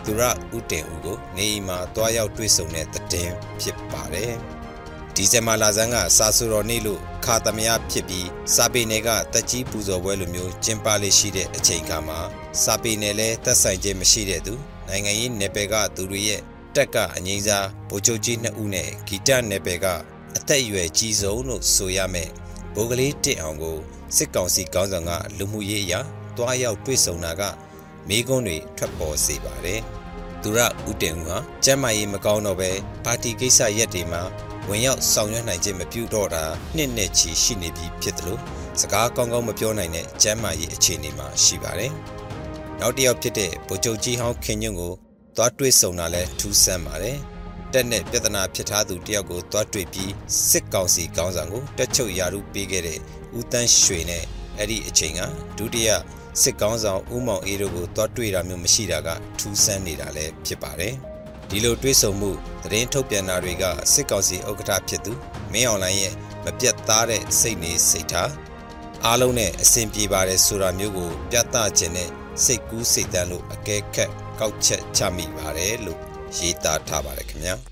[0.10, 0.24] သူရ
[0.58, 3.30] ဦးတင်ဦးကိုနေအိမ်မှာတွားရောက်တွေ့ဆုံတဲ့တဲ့
[3.62, 4.34] ဖြစ်ပါတယ်။
[5.16, 12.20] ဒီဇင်ဘာလဆန်းကစာဆူတော်နေ့လို့ခါသမယဖြစ်ပြီးစာပေနယ်ကတက်ကြီးပူဇော်ပွဲလိုမျိုးကျင်းပလေးရှိတဲ့အချိန်ခါမှာ
[12.64, 14.54] စာပေနယ်လဲတက်ဆိုင်ခြင်းမရှိတဲ့သူ
[14.88, 16.42] နိုင်ငံရေးနယ်ပယ်ကသူတွေရဲ့
[16.76, 19.86] တက်ကအငိမ့်စားဗိုလ်ချုပ်ကြီးနှစ်ဦးနဲ့ဂီတနယ်ပယ်က
[20.38, 22.30] အသက်အရွယ်ကြီးဆုံးလို့ဆိုရမယ်
[22.76, 23.78] ဗိုလ်ကလေးတစ်အောင်ကို
[24.16, 26.00] စစ်ကောင်စီကောင်းဆောင်ကလူမှုရေးအရာ
[26.38, 27.44] တွားရောက်တွေ့ဆုံတာက
[28.08, 29.82] မိကုန်းတွေထွက်ပေါ်စေပါတယ်။
[30.44, 32.72] သူရဦးတင်ဦးဟာကျမ်းမာရေးမကောင်းတော့ပဲ
[33.06, 34.22] ပါတီကိစ္စရက်တွေမှာ
[34.70, 36.44] ဝင်ရောက်ဆောင်ရွက်နိုင်ခြင်းမပြုတော့တာ
[36.76, 38.42] နှစ်နဲ့ချီရှိနေပြီဖြစ်တယ်လို့
[38.80, 41.92] စကားကောင်းကောင်းမပြောနိုင်တဲ့ကျမ်းမာရေးအခြေအနေမှာရှိပါတယ်။
[42.80, 44.94] နောက်တစ်ယောက်ဖြစ်တဲ့ဗိုလ်ချုပ်ကြီးဟောင်းခင်ညွန့်ကို
[45.36, 47.18] သွားတွေ့ဆုံတာလဲထူးဆန်းပါတယ်။
[47.74, 50.12] တက်နဲ့ပြဿနာဖြစ်ထားသူတယောက်ကိုသွားတွေ့ပြီး
[50.50, 53.00] စစ်ကောင်စီကောင်းဆောင်ကိုတက်ချုပ်ရာထူးပေးခဲ့တဲ့
[53.38, 54.24] ဦးတန်းရွှေနဲ့
[54.58, 55.22] အဲ့ဒီအချိန်က
[55.58, 55.90] ဒုတိယ
[56.42, 60.94] စစ်ကောင်းဆောင်ဦးမောင်အေးတို့ကိုတွားတွေ့တာမျိုးမရှိတာကထူးဆန်းနေတာလည်းဖြစ်ပါတယ်။
[61.50, 62.32] ဒီလိုတွေ့ဆုံမှု
[62.64, 63.64] သတင်းထုတ်ပြန်တာတွေက
[63.94, 65.14] စစ်ကောင်စီဥက္ကဋ္ဌဖြစ်သူ
[65.52, 66.14] မင်းအောင်လှိုင်ရဲ့
[66.46, 68.32] မပြတ်သားတဲ့စိတ်နေစိတ်ထား
[69.06, 72.10] အားလုံးနဲ့အဆင်ပြေပါတယ်ဆိုတာမျိုးကို ပြသခြင်းနဲ့
[72.44, 76.00] စိတ်ကူးစိတ်တမ်းလို့အကဲခတ်ကောက်ချက်ချမိပါတယ်လို့
[76.38, 77.56] ရေးသားထားပါတယ်ခင်ဗျာ။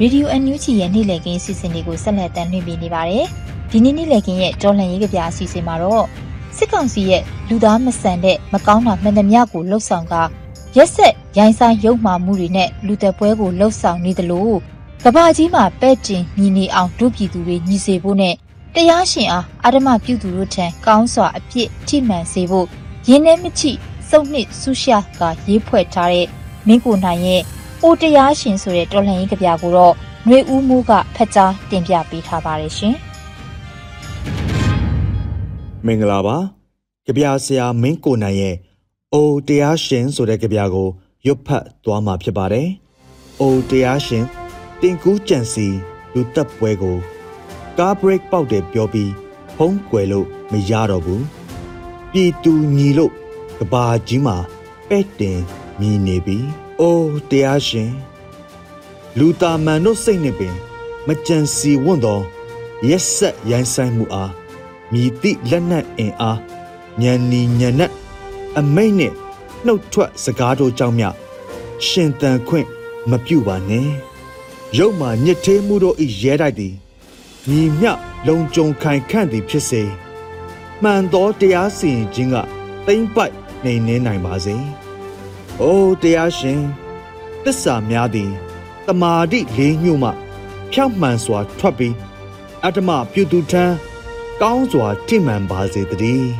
[0.00, 3.26] Radio NUG ရဲ့နေ့လည်ခင်းအစီအစဉ်လေးကိုဆက်လက်တင်ပြနေပါတယ်။
[3.70, 6.04] ဒီနေ့နေ့လည်ခင်းရဲ့ကြော်လန့်ရေးကြပြအစီအစဉ်မှာတော့
[6.56, 10.14] စစ်ကောင်စီရဲ့လူသားမဆန်တဲ့မကောင်းတာမှန်သမျှကိုလှုပ်ဆောင်က
[10.76, 14.50] ရက်ဆက်ရိုင်းဆိုင်ရုပ်မာမှုတွေနဲ့လူသက်ပွဲကိုလှုပ်ဆောင်နေသလို
[15.04, 18.34] ကဘာကြီးမှာပဲ့တင်ညီနေအောင်ဒုပြည်သူတွေညီစေဖို့နဲ့
[18.74, 22.66] တရားရှင်အားအာဓမပြုသူတို့ထံကောင်းစွာအပြစ်ထိမှန်စေဖို့
[23.08, 23.72] ရင်းနှဲမချိ
[24.08, 26.26] စုံနှစ်ဆုရှာကရေးဖွဲ့ထားတဲ့
[26.66, 27.42] မင်းကိုနိုင်ရဲ့
[27.84, 29.94] အိုတရားရှင်ဆိုတဲ့တော်လှန်ရေးကြပြကိုတော့
[30.26, 32.94] ຫນွေဦးမိုးကဖတ်ကြားတင်ပြပေးထားပါတယ်ရှင်။
[35.86, 36.36] မင်္ဂလာပါ
[37.06, 38.56] ကြပြဆရာမင်းကိုနိုင်ရဲ့
[39.14, 40.88] အိုတရားရှင်ဆိုတဲ့ကြပြကို
[41.26, 42.68] ရွတ်ဖတ်သွားမှာဖြစ်ပါတယ်
[43.40, 44.24] အိုတရားရှင်
[44.80, 45.66] တင်ကူးကြံစီ
[46.14, 46.96] လူတက်ပွဲကို
[47.78, 49.12] ကားဘရိတ်ပေါက်တယ်ပြောပြီး
[49.56, 51.24] ဖုံးကွယ်လို့မရတော့ဘူး
[52.12, 53.12] ပြည်သူညီလို့
[53.58, 54.36] ကဘာကြီးမှာ
[54.88, 55.38] ပဲ့တင်
[55.80, 56.38] မြည်နေပြီ
[56.80, 57.92] အိုတရားရှင်
[59.18, 60.54] လူတာမန်တို့စိတ်နဲ့ပင်
[61.06, 62.20] မကြံစီဝွန့်သော
[62.88, 64.32] ရက်ဆက်ရိုင်းဆိုင်မှုအား
[64.92, 66.40] မြည်သည့်လက်နက်အင်အား
[67.02, 67.92] ညံနီညံနက်
[68.58, 69.12] အမိတ်နဲ့
[69.64, 71.04] နှုတ်ထွက်စကားတို့ကြောင့်မြ
[71.86, 72.66] ရှင်တန်ခွင့်
[73.10, 73.88] မပြုပါနဲ့
[74.78, 76.74] ရုပ်မှညစ်သေးမှုတို့ဤရဲတိုက်သည်
[77.50, 77.86] ညီမြ
[78.26, 79.82] လုံကြုံခိုင်ခန့်သည်ဖြစ်စေ
[80.82, 82.36] မှန်သောတရားစီရင်ခြင်းက
[82.86, 83.34] တိမ့်ပိုက်
[83.64, 84.56] နေနေနိုင်ပါစေ။
[85.62, 86.60] အိုးတရားရှင်
[87.44, 88.32] တစ္ဆာများသည်
[88.86, 90.10] တမာတိလေးညှို့မှ
[90.72, 91.94] ဖြောက်မှန်စွာထွက်ပြီး
[92.64, 93.64] အတ္တမပြုသူထံ
[94.42, 96.30] ကောင်းစွာထိမှန်ပါစေတည်း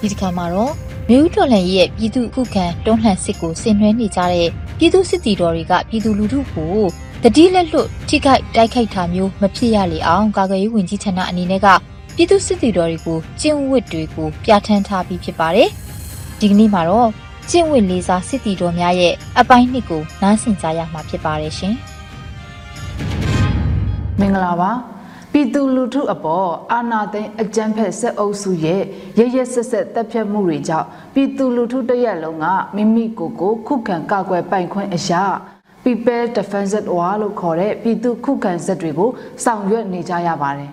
[0.00, 0.72] ဒီတစ်ခါမှာတော့
[1.08, 6.76] မြို့တော်လှန်ရေးရဲ့ပြည်သူခုခံတွန်းလှန်စစ်ကိုဆင်နွှဲနေကြတဲ့ပြည်သူစစ်တီတော်တွေကပြည်သူလူထုကို
[7.24, 11.66] တတိလက်လွတ်ထိခိုက်တိုက်ခိုက်တာမျိုးမဖြစ်ရလေအောင်ကာကွယ်ရေးဝန်ကြီးဌာနအနေနဲ့က
[12.16, 15.68] ပြည်သူစစ်တီတော်တွေကိုကျင့်ဝတ်တွေကိုပြဋ္ဌာန်းထားပြီးဖြစ်ပါတယ်။
[16.40, 17.10] ဒီကနေ့မှာတော့
[17.50, 21.74] ကျင့်ဝတ်လေးစားစစ်တီတော်များရဲ့အပိုင်းနှစ်ကိုနားဆင်ကြရမှာဖြစ်ပါတယ်ရှင်။
[24.20, 24.70] မင်္ဂလာပါ
[25.32, 28.82] ပြည်သူလူထုအပေါ်အာဏာသိမ်းအကြမ်းဖက်ဆက်အုပ်စုရဲ့
[29.18, 35.24] ရရဆက်ဆက်တပ်ဖြတ်မှုတွေကြောင့်ပြည်သူလူထုတရက်လုံးကမိမိကိုယ်ကိုခုခံကာကွယ်ပိုင်ခွင့်အရာ
[35.84, 39.10] People Defense War လို့ခေါ်တဲ့ပြည်သူခုခံဇက်တွေကို
[39.44, 40.72] ဆောင်ရွက်နေကြရပါတယ်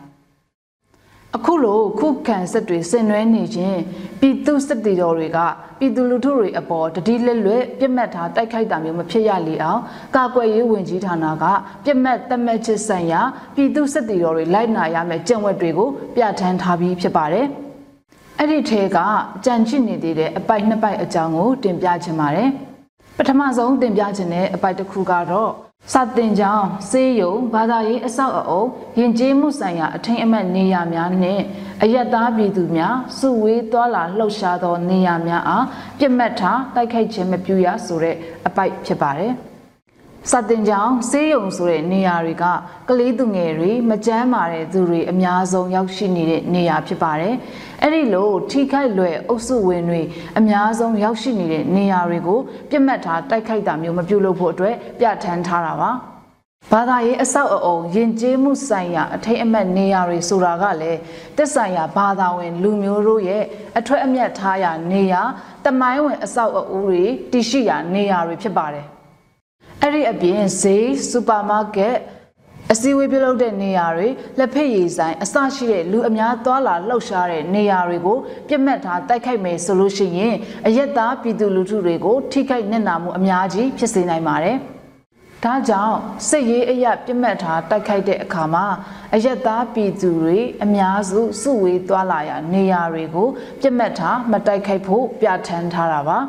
[1.35, 3.79] အခုလိုခုခံစစ်တွေဆင်နွှဲနေခြင်း
[4.19, 5.39] ပြည်သူစစ်တီတော်တွေက
[5.79, 9.81] ပြည်သူလူထုတွေအပေါ်တတိလက်လွတ်ပြစ်မှတ်ထားတိုက်ခိုက်တာမျိုးမဖြစ်ရလေအောင်
[10.15, 11.45] ကာကွယ်ရေးဝန်ကြီးဌာနက
[11.85, 13.21] ပြစ်မှတ်သတ်မှတ်ချက်ဆိုင်ရာ
[13.55, 17.45] ပြည်သူစစ်တီတော်တွေလိုက်နာရမယ့်ကြံ့ဝတ်တွေကိုပြဋ္ဌာန်းထားပြီးဖြစ်ပါတယ်။
[18.39, 18.97] အဲ့ဒီထဲက
[19.45, 22.51] ကြံ့ချစ်နေသေးတဲ့အပိုက်နှစ်ပိုက်အကြောင်းကိုတင်ပြချင်ပါတယ်။
[23.17, 25.51] ပထမဆုံးတင်ပြခြင်းတဲ့အပိုက်တစ်ခုကတော့
[25.93, 28.63] စာတင်ကြောင်းစေးရုံဘာသာရေးအဆောက်အအုံ
[28.99, 31.39] ယဉ်ကျေးမှုဆိုင်ရာအထိမ်းအမှတ်နေရာများနဲ့
[31.83, 35.65] အယက်သားပြည်သူများစုဝေးသွာလာလှုပ်ရှားသောနေရာများအား
[35.99, 38.15] ပြစ်မှတ်ထားတိုက်ခိုက်ခြင်းမပြုရဆိုတဲ့
[38.47, 39.33] အပိုက်ဖြစ်ပါတယ်။
[40.31, 42.45] စာတင်ကြောင်းစေးရုံဆိုတဲ့နေရာတွေက
[42.89, 47.35] ကလေးသူငယ်တွေမကြမ်းမာတဲ့သူတွေအများဆုံးရောက်ရှိနေတဲ့နေရာဖြစ်ပါတယ်။
[47.81, 50.01] အဲ့ဒီလိုထိခိုက်လွယ်အုပ်စုဝင်တွေ
[50.39, 55.91] အများဆုံးရောက်ရှိနေတဲ့နေရာတွေကိုပြစ်မှတ်ထားတိုက်ခိုက်တာမျိုးမပြုလုပ်ဖို့အတွက်ပြဋ္ဌာန်းထားတာပါ။
[56.71, 60.99] ဘာသာရေးအဆောက်အအုံယဉ်ကျေးမှုဆိုင်ရာအထိတ်အမှတ်နေရာတွေဆိုတာကလည်း
[61.37, 63.43] တက်ဆိုင်ရာဘာသာဝင် လူမျိုးတို့ရဲ့
[63.79, 65.21] အထွတ်အမြတ်ထားရာနေရာ
[65.65, 68.87] တမိုင်းဝင်အဆောက်အဦတွေတည်ရှိရာနေရာတွေဖြစ်ပါတယ်။
[69.81, 71.97] အဲ့ဒီအပြင်ဈေးစူပါမားကတ်
[72.71, 80.35] အစည်းအဝေးပြုလုပ်တဲ့နေရာတွေလက်ဖက်ရည်ဆိုင်အစရှိတဲ့လူအများသွားလာလှုပ်ရှားတဲ့နေရာတွေကိုပြစ်မှတ်ထားတိုက်ခိုက်မယ်ဆိုလို့ရှိရင်
[80.67, 84.57] အယက်သားပြည်သူလူထုတွေကိုထိခိုက်နစ်နာမှုအများကြီးဖြစ်စေနိုင်ပါတယ်။
[85.43, 88.65] ဒါကြောင့်စစ်ရေးအရာပြစ်မှတ်ထားတိုက်ခိုက်တဲ့အခါမှာ
[89.13, 93.27] အယက်သားပြည်သူတွေအများစုစုဝေးသွားလာရာနေရာတွေကို
[93.61, 96.19] ပြစ်မှတ်ထားမတိုက်ခိုက်ဖို့ပြဋ္ဌာန်းထားတာပါ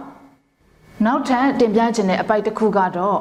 [1.06, 3.20] ။နောက်ထပ်တင်ပြခြင်းတဲ့အပိုက်တစ်ခုကတော့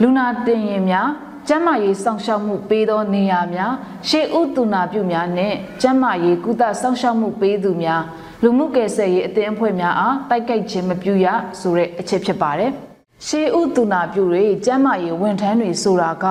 [0.00, 1.08] လူနာတင်ရင်များ
[1.48, 3.72] ကျန်းမာရေးစောင့်ရှောက်မှုပေးသောနေရာများ
[4.08, 8.02] ရှေးဥတုနာပြုများနဲ့ကျန်းမာရေးကုသစောင့်ရှောက်မှုပေးသူများ
[8.42, 11.26] လူမှုကယ်ဆယ်ရေးအသင်းအဖွဲ့များအားတိုက်ကြိုက်ခြင်းမပြုရ
[11.60, 12.70] ဆိုတဲ့အချက်ဖြစ်ပါတယ်။
[13.26, 16.24] ရှေးဥတုနာပြုတွေကျန်းမာရေးဝန်ထမ်းတွေဆိုတာက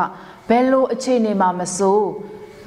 [0.49, 2.01] ဘယ်လိုအခြေအနေမှာမဆို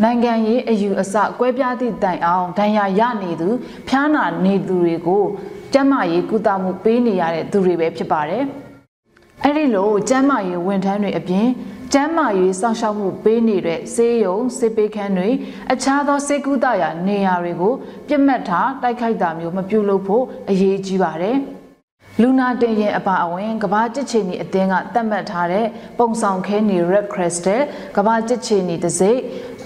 [0.03, 3.49] နိုင်ငံရေးအယူအဆကွဲပြားသည့်တိုင်အောင်ဒဏ်ရာရနေသူ
[3.89, 5.25] ဖျားနာနေသူတွေကို
[5.73, 8.45] ကျန်းမာရေးကုသမှုပေးနေရတဲ့သူတွေပဲဖြစ်ပါတယ်။
[9.47, 11.49] အဲ့ဒီလိုကျန်းမာရေးဝန်ထမ်းတွေအပြင်
[11.93, 15.31] ကျန်းမာရေးစောင့်ရှောက်မှုပေးနေတဲ့ဆေးရုံစစ်ပေးခန်းတွေ
[15.73, 17.75] အခြားသောစေကုသရာနေရာတွေကို
[18.09, 21.37] ပြစ်မှတ်ထားတိုက်ခိုက်တာမျိုးမပြုလုပ်ဖို့အရေးကြီးပါတယ်။
[22.21, 25.67] လူနာတင်ရင်အပါအဝင်ကဘာကြစ်ချီနီအတင်းကတတ်မှတ်ထားတဲ့
[25.99, 27.61] ပုံဆောင်ခဲနီ Red Crystal
[27.97, 29.21] ကဘာကြစ်ချီနီတစ်စိတ်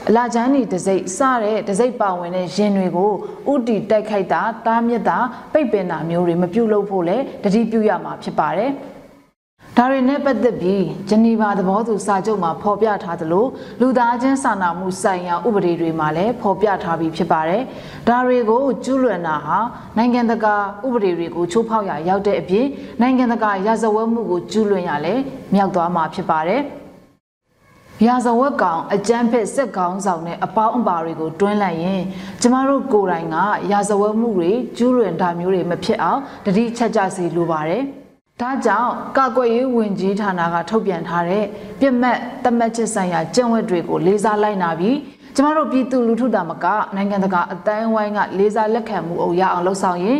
[0.09, 3.12] အလာချမ်းနီတစ်စိတ်စတဲ့တစ်စိတ်ပါဝင်တဲ့ရင်တွေကို
[3.53, 5.19] ဥတီတိုက်ခိုက်တာတားမြစ်တာ
[5.53, 8.73] ပိတ်ပင်တာမျိုးတွေမပြုလုပ်ဖို့လည်းတတိပြုရမှာဖြစ်ပါတယ်။
[9.81, 13.47] ဒါတွေနဲ့ပတ်သက်ပြီးဂျနီဗာသဘောတူစာချုပ်မှာဖော်ပြထားသလို
[13.81, 17.62] လူသားချင်းစာနာမှုဆိုင်ရာဥပဒေတွေမှာလည်းဖော်ပြထားပြီးဖြစ်ပါတယ်။
[18.09, 19.59] ဒါတွေကိုကျူးလွန်တာဟာ
[19.97, 20.55] နိုင်ငံတကာ
[20.87, 22.67] ဥပဒေတွေကိုချိုးဖောက်ရရောက်တဲ့အပြင်
[23.01, 25.23] နိုင်ငံတကာရာဇဝတ်မှုကိုကျူးလွန်ရလည်း
[25.55, 26.61] မြောက်သွားမှာဖြစ်ပါတယ်။
[28.07, 32.03] ရာဇဝတ်ကောင်အကြမ်းဖက်စက်ကောင်ဆောင်နဲ့အပေါင်းအပါတွေကိုတွန်းလိုက်ရင်
[32.41, 33.37] ကျမတို့ကိုယ်တိုင်က
[33.73, 37.85] ရာဇဝတ်မှုတွေကျူးလွန်တာမျိုးတွေမဖြစ်အောင်တတိချက်ကြစီလိုပါတယ်။
[38.40, 41.44] ဒါကြောင့်ကာကွယ်ရေးဝန်ကြီးဌာနကထုတ်ပြန်ထားတဲ့
[41.81, 44.96] ပြစ်မှတ်တမတ်ချက်ဆိုင်ရာကျင့်ဝတ်တွေကိုလေးစားလိုက်နာပြီး
[45.35, 50.18] ကျမတို့ပြည်သူလူထုတာမကနိုင်ငံတကာအတိုင်းဝိုင်းကလေးစားလက်ခံမှုအုပ်ရအောင်လှုပ်ဆောင်ရင်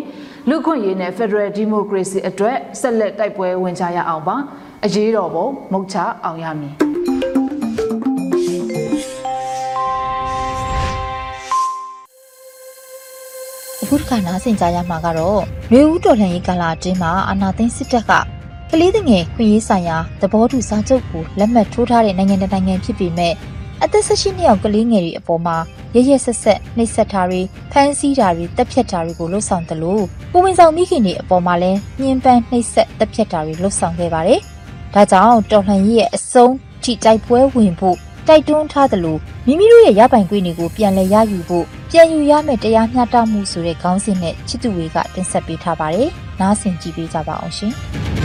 [0.48, 4.37] လူခွင့်ရေးနဲ့ Federal Democracy အတွက်ဆက်လက်တိုက်ပွဲဝင်ကြရအောင်ပါ
[4.85, 6.74] အရေးတော်ပုံမုတ်ချအောင်ရမည်
[14.09, 15.40] ခုတစ်ခါနားဆင်ကြရမှာကတော့
[15.73, 18.12] ရေဦးတော်လှန်ရေးကာလအတွင်းမှာအာနာသိန်းစစ်တပ်က
[18.71, 23.35] ကလေးငယ်ခွင့်ရေးဆိုင်ရာသဘောတူစာချုပ်ကိုလက်မှတ်ထိုးထားတဲ့နိုင်ငံတကာနိုင်ငံဖြစ်ပေမဲ့
[23.83, 25.57] အသက်16နှစ်အောက်ကလေးငယ်တွေအပေါ်မှာ
[25.94, 27.40] ရရဆက်ဆက်နှိပ်စက်တာတွေ
[27.73, 34.40] ဖမ်းဆီးတာတွေတပ်ဖြတ်တာတွေကိုလှုပ်ဆောင်တယ်လို့ပုံဝင်ဆောင်မိခင်တွေအပေါ်မှာလည်းညှဉ်းပန်းနှိပ်စက်တပ်ဖြတ်တာတွေလှုပ်ဆောင်ခဲ့ပါတယ်။
[34.94, 46.09] ဒါကြောင့်တော်လှန်ရေးရဲ့အဆုံးထိတိုက်ပွဲဝင်ဖို့ တိုက်တွန်းထားသလိုမိမိတို့ရဲ့ရပိုင်ခွင့်တွေကိုပြန်လည်ရယူဖို့ပြန်ယူရမယ့်တရားမျှတမှုဆိုတဲ့ခေါင်းစဉ်နဲ့ချစ်သူတွေကတင်ဆက်ပေးထားပါတယ်။
[46.41, 47.73] နားဆင်ကြည့်ပေးကြပါအောင်ရှင်။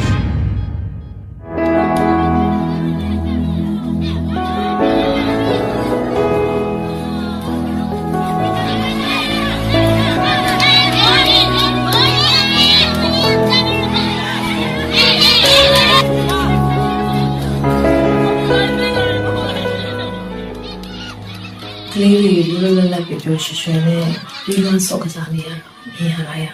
[23.23, 24.05] ပ်လပ်ပြောပြောရွှင်ရွှင်နဲ့
[24.45, 25.61] ပြီးလွန်းစော့ကစားနေရတော့
[25.95, 26.45] မြင်ရတာရ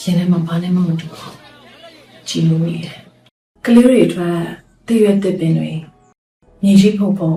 [0.00, 1.36] ရှင်ထဲမှာဘာနဲ့မှမတူဘူး
[2.28, 2.98] ကြည်လို့မိတယ်
[3.64, 4.38] ကလေးတွေအတွက်
[4.86, 5.72] တည့်ရွက်တဲ့ပင်တွေ
[6.62, 7.34] မြေကြီးဖုံဖုံ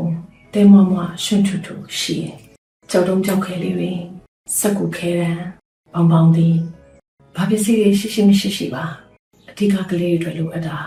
[0.53, 2.35] တဲမွားမွားရွှွန့်ထူထူရှိတယ်
[2.89, 3.91] ကြောက်တုံးကြောက်ခဲလေးတွေ
[4.57, 5.39] စက်ကူခဲရန်
[5.93, 6.55] ပေါင်ပေါင်သည်
[7.35, 8.83] ဘာပစ္စည်းတွေရှိရှိမရှိရှိပါ
[9.49, 10.77] အဓိကကလေးတွေအတွက်လိုအပ်တာ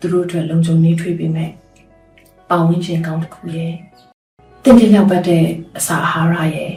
[0.00, 1.52] သူတို့အတွက်လုံခြုံနေထွေးပေးမယ်
[2.48, 3.72] ပတ်ဝန်းကျင်ကောင်းတစ်ခုရဲ့
[4.68, 5.44] တင်တင်ရောက်ပတ်တဲ့
[5.78, 6.74] အစာအာဟာရရဲ့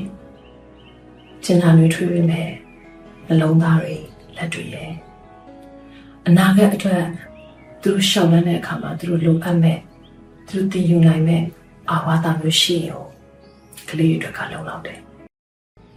[1.43, 2.49] ကျင်နာတွေထွေးရမယ်
[3.27, 3.95] နှလုံးသားတွေ
[4.37, 4.91] လက်တွေရဲ့
[6.27, 7.03] အနာဂတ်အတွက်
[7.81, 9.79] သူတို့ရှောက်လန်းတဲ့အခါမှာသူတို့လိုအပ်မဲ့
[10.47, 11.43] သူတို့တင်ယူနိုင်မဲ့
[11.91, 13.03] အာဝါဒမျိုးရှိရော
[13.89, 14.99] ကလေးတွေအတွက်ကလုံလောက်တယ်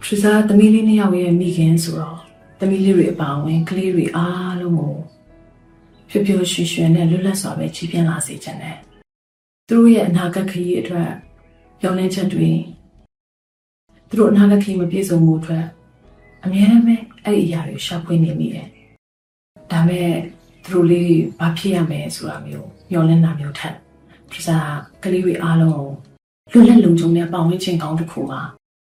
[0.03, 2.19] ထရီဇာသမီးလေးနှစ်ယောက်ရဲ့မိခင်ဆိုတော့
[2.59, 4.95] သမီးလေးတွေအပါအဝင်ကလေးတွေအားလုံးကို
[6.09, 8.77] ဖြိုးဖြိုးရွှင်ရွှင်နဲ့လွတ်လပ်စွာပဲကြီးပြင်းလာစေချင်တယ်
[9.67, 11.11] သူတို့ရဲ့အနာဂတ်ခရီးအတွက်
[11.85, 12.49] ပြောင်းလဲချက်တွေ
[14.09, 15.65] သူတို့အနာဂတ်ခရီးမပြည့်စုံမှုအတွက်
[16.45, 18.67] အများအားဖြင့်အဲ့ဒီအရာတွေရှာဖွေနေမိတယ်
[19.71, 20.09] ဒါမဲ့
[20.63, 23.75] သူတို့လေးဘာဖြစ်ရမယ်ဆိုတာမျိုးမျှော်လင့်တာမျိုးထက်
[24.31, 24.71] ဒီစား
[25.03, 25.89] ကလေးတွေအားလုံးကို
[26.51, 28.41] လွတ်လပ်လုံခြုံတဲ့ပတ်ဝန်းကျင်ကောင်းတစ်ခုမှာ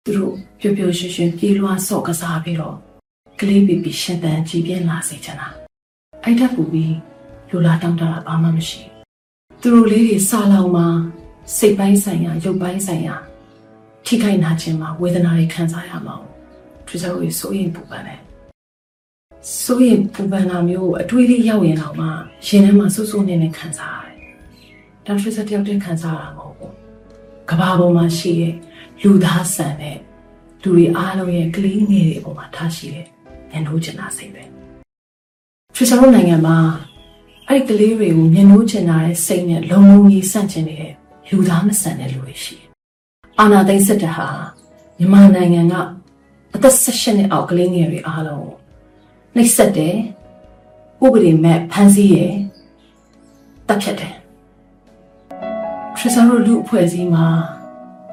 [0.05, 2.75] သူတို့ပျော်ပျော်ရွှင်ရွှင်ပြေးလွှားဆော့ကစားပြီးတော့
[3.39, 5.47] ကလေးပီပီရှင်သန်ကြည်ပြင်းလာစေချင်တာ
[6.23, 6.95] အဲ့ထက်ပူပြီး
[7.49, 10.87] လူလာတောင်းတတာဘာမှမရှိဘူးသူတို့လေးတွေစာလောင်မှာ
[11.53, 13.15] စိတ်ပိုင်းဆိုင်ရာရုပ်ပိုင်းဆိုင်ရာ
[14.05, 16.15] ထိခိုက်နာခြင်းမှာဝေဒနာတွေခံစားရမှာ။
[16.87, 18.19] သူတို့ရဲ့စိုးရင်ပူပန်တယ်။
[19.61, 22.07] စိုးရင်ပူပန်တာမျိုးကိုအတွေးလေးရောက်ရင်တော့မှ
[22.47, 24.17] ရင်ထဲမှာဆူဆူနေနေခံစားရတယ်။
[25.05, 26.73] ဒါထရစ်တယောက်တည်းခံစားရတာမဟုတ်ဘူး။
[27.49, 28.53] ကဘာပေါ်မှာရှိတဲ့
[29.01, 29.97] လူသားဆန်တဲ့
[30.61, 33.05] လူတွေအားလုံးရဲ့ကလေးငယ်တွေအပေါ်မှာထားရှိတဲ့
[33.51, 34.43] ညှိုးချင်တာစိတ်ပဲ။
[35.75, 36.57] ထရစ်တို့နိုင်ငံမှာ
[37.47, 40.93] အဲ့ဒီကလေးတွေကိုညှိုးချင်တာရဲ့စိတ်နဲ့လုံလုံကြီးဆန့်ကျင်နေတဲ့
[41.29, 42.69] လူသားမဆန်တဲ့လူတွေရှိတယ်။
[43.39, 44.27] အာနာသိန်းစစ်တပ်ဟာ
[44.97, 45.73] မြန်မာနိုင်ငံက
[46.55, 48.55] အသက်16နှစ်အောက်ကလေးငယ်တွေအားလုံးကို
[49.35, 49.95] နှိပ်စက်တယ်
[51.03, 52.33] ဥပဒေမဲ့ဖမ်းဆီးရယ်
[53.67, 54.13] တပ်ဖြတ်တယ်
[55.95, 57.25] ခရစ်စတန်တို့လူအဖွဲ့အစည်းမှာ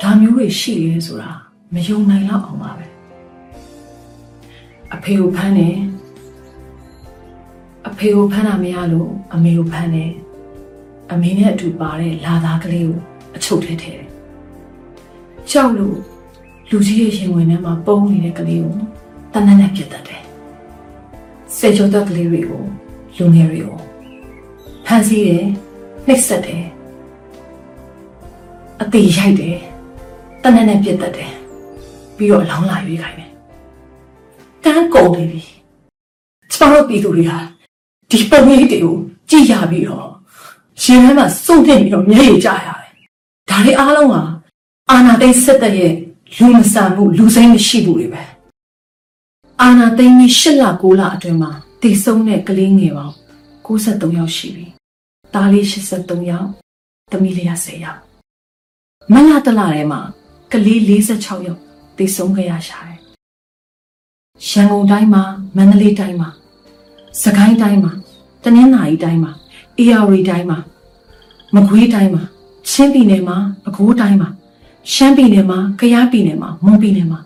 [0.03, 1.31] ဒါမျိုးတွေရှိရဲဆိုတာ
[1.75, 2.87] မယုံနိုင်တော့အောင်ပါပဲ
[4.95, 5.77] အဖေကိုဖမ်းတယ်
[7.89, 10.13] အဖေကိုဖမ်းတာမရလို့အမေကိုဖမ်းတယ်
[11.11, 12.99] အမေနဲ့အတူပါတဲ့လာသားကလေးကို
[13.37, 14.09] အချုပ်ထဲထည့်တယ်
[15.51, 15.97] ကြောက်လို့
[16.71, 18.77] လူကြီးရဲ့ရင်ဝင်ထဲမှာပုံနေတဲ့ကလေးကို
[19.33, 20.23] တနက်နဲ့ပြတ်တတ်တယ်။
[21.57, 22.63] စေချိုတဲ့ကလေးတွေကို
[23.17, 23.79] လူငယ်တွေကို
[24.87, 25.45] ဖမ်းဆီးတယ်
[26.07, 26.65] နှိပ်စက်တယ်
[28.81, 29.59] အသေးရိုက်တယ်
[30.43, 31.33] တနက်နဲ့ပြတ်တတ်တယ်
[32.17, 33.31] ပြီးတော့အလောင်းလာရွေးခိုင်းတယ်။
[34.65, 35.43] တန်းကုန်နေပြီ။
[36.53, 37.39] ကျွန်တော်တို့ပြည်သူတွေဟာ
[38.11, 38.97] ဒီပုံရိပ်တွေကို
[39.31, 40.12] ကြည့်ရပြီးတော့
[40.81, 42.91] ရှင်ထဲမှာစုံတင်ပြီးတော့မျက်ရည်ကျရတယ်။
[43.49, 44.23] ဒါတွေအားလုံးဟာ
[44.91, 45.93] အာနာသိန်းစစ်တပ်ရဲ့
[46.37, 48.23] လူမဆန်မှုလူစိမ်းမရှိဘူးတွေပဲ
[49.61, 51.51] အာနာသိန်းကြီး၈လ9လအတွင်းမှာ
[51.83, 53.15] တည်ဆုံးတဲ့ကလေးငယ်ပေါင်း
[53.67, 54.67] 63ယောက်ရှိပြီ။
[55.35, 56.49] သားလေး83ယောက်၊
[57.11, 58.01] သမီးလေး10ယောက်။
[59.13, 60.01] မလတလထဲမှာ
[60.53, 61.61] ကလေး46ယောက်
[61.97, 62.99] တည်ဆုံးခဲ့ရရှာတယ်။
[64.49, 65.23] ရန်ကုန်တိုင်းမှာ
[65.57, 66.31] မန္တလေးတိုင်းမှာ
[67.23, 67.93] စကိုင်းတိုင်းမှာ
[68.43, 69.33] တနင်္သာရီတိုင်းမှာ
[69.79, 70.59] အေရဝတီတိုင်းမှာ
[71.55, 72.23] မကွေးတိုင်းမှာ
[72.69, 74.29] ချင်းပြည်နယ်မှာပဲခူးတိုင်းမှာ
[74.93, 77.21] ရှမ်းပြည်နယ်မှာ၊ကယားပြည်နယ်မှာ၊မွန်ပြည်နယ်မှာ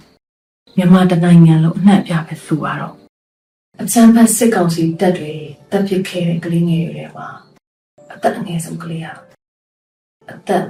[0.77, 2.95] မြန်မာတနိုင်ငံလုံးအနှံ့အပြားပဲဆိုရတော့
[3.83, 5.33] အချမ်းဖတ်စစ်ကောင်စီတပ်တွေ
[5.71, 7.29] တပ်ပစ်ခဲ့တဲ့ကလေးငယ်တွေမှာ
[8.15, 9.13] အသက်အငယ်ဆုံးကလေးဟာ
[10.31, 10.63] အသက်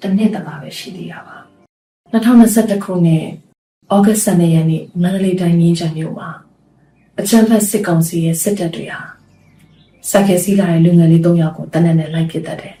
[0.00, 1.36] တစ်နှစ်တပါပဲရှိသေးတာပါ
[2.12, 3.24] 2021ခုနှစ်
[3.92, 6.30] ဩဂတ်12ရက်နေ့မန္တလေးတိုင်းမြင်းချံမြို့မှာ
[7.20, 9.19] အချမ်းဖတ်စစ်ကောင်စီရဲ့စစ်တပ်တွေဟာ
[10.08, 12.74] စက်ခဲစီးလာတဲ့လူငယ်လေး၃ယောက်ကိုတနက်နဲ့လိုက်ပစ်တတ်တယ်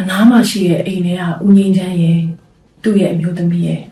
[0.00, 2.20] အနားမှာရှိတဲ့အိမ်ထဲကဦးငင်းချမ်းရဲ့
[2.82, 3.82] သူ့ရဲ့အမျိုးသမီးရဲ့